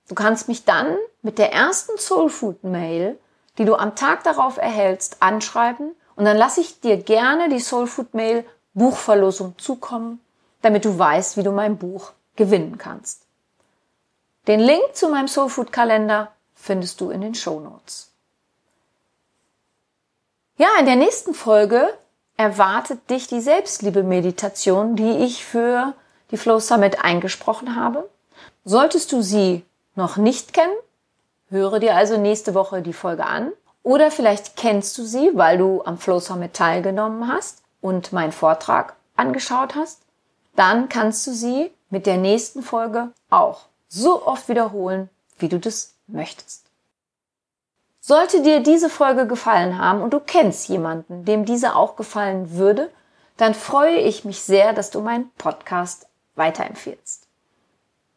Du 0.07 0.15
kannst 0.15 0.47
mich 0.47 0.63
dann 0.63 0.97
mit 1.21 1.39
der 1.39 1.51
ersten 1.51 1.97
Soul 1.97 2.29
Food 2.29 2.63
Mail, 2.63 3.19
die 3.57 3.65
du 3.65 3.75
am 3.75 3.95
Tag 3.95 4.23
darauf 4.23 4.57
erhältst, 4.57 5.17
anschreiben 5.21 5.95
und 6.15 6.25
dann 6.25 6.37
lasse 6.37 6.61
ich 6.61 6.79
dir 6.79 6.97
gerne 6.97 7.49
die 7.49 7.59
Soul 7.59 7.87
Food 7.87 8.13
Mail 8.13 8.45
Buchverlosung 8.73 9.57
zukommen, 9.57 10.19
damit 10.61 10.85
du 10.85 10.97
weißt, 10.97 11.37
wie 11.37 11.43
du 11.43 11.51
mein 11.51 11.77
Buch 11.77 12.11
gewinnen 12.35 12.77
kannst. 12.77 13.23
Den 14.47 14.59
Link 14.59 14.95
zu 14.95 15.09
meinem 15.09 15.27
Soul 15.27 15.49
Food 15.49 15.71
Kalender 15.71 16.31
findest 16.55 16.99
du 17.01 17.09
in 17.09 17.21
den 17.21 17.35
Show 17.35 17.59
Notes. 17.59 18.11
Ja, 20.57 20.67
in 20.79 20.85
der 20.85 20.95
nächsten 20.95 21.33
Folge 21.33 21.87
erwartet 22.37 23.09
dich 23.09 23.27
die 23.27 23.41
Selbstliebe-Meditation, 23.41 24.95
die 24.95 25.17
ich 25.23 25.45
für 25.45 25.93
die 26.31 26.37
Flow 26.37 26.59
Summit 26.59 27.03
eingesprochen 27.03 27.75
habe. 27.75 28.09
Solltest 28.65 29.11
du 29.11 29.21
sie 29.21 29.63
noch 29.95 30.17
nicht 30.17 30.53
kennen, 30.53 30.73
höre 31.53 31.79
dir 31.79 31.95
also 31.95 32.17
nächste 32.17 32.53
Woche 32.53 32.81
die 32.81 32.93
Folge 32.93 33.25
an. 33.25 33.51
Oder 33.83 34.11
vielleicht 34.11 34.55
kennst 34.55 34.97
du 34.97 35.03
sie, 35.03 35.31
weil 35.33 35.57
du 35.57 35.83
am 35.83 35.97
Flow 35.97 36.19
Summit 36.19 36.53
teilgenommen 36.53 37.27
hast 37.27 37.61
und 37.81 38.11
meinen 38.13 38.31
Vortrag 38.31 38.95
angeschaut 39.15 39.75
hast. 39.75 40.01
Dann 40.55 40.89
kannst 40.89 41.25
du 41.27 41.31
sie 41.31 41.71
mit 41.89 42.05
der 42.05 42.17
nächsten 42.17 42.63
Folge 42.63 43.11
auch 43.29 43.61
so 43.87 44.25
oft 44.25 44.49
wiederholen, 44.49 45.09
wie 45.37 45.49
du 45.49 45.59
das 45.59 45.95
möchtest. 46.07 46.65
Sollte 47.99 48.41
dir 48.41 48.59
diese 48.59 48.89
Folge 48.89 49.27
gefallen 49.27 49.77
haben 49.77 50.01
und 50.01 50.13
du 50.13 50.19
kennst 50.19 50.67
jemanden, 50.67 51.25
dem 51.25 51.45
diese 51.45 51.75
auch 51.75 51.95
gefallen 51.95 52.57
würde, 52.57 52.89
dann 53.37 53.53
freue 53.53 53.97
ich 53.97 54.25
mich 54.25 54.41
sehr, 54.41 54.73
dass 54.73 54.89
du 54.89 55.01
meinen 55.01 55.31
Podcast 55.37 56.07
weiterempfiehlst. 56.35 57.22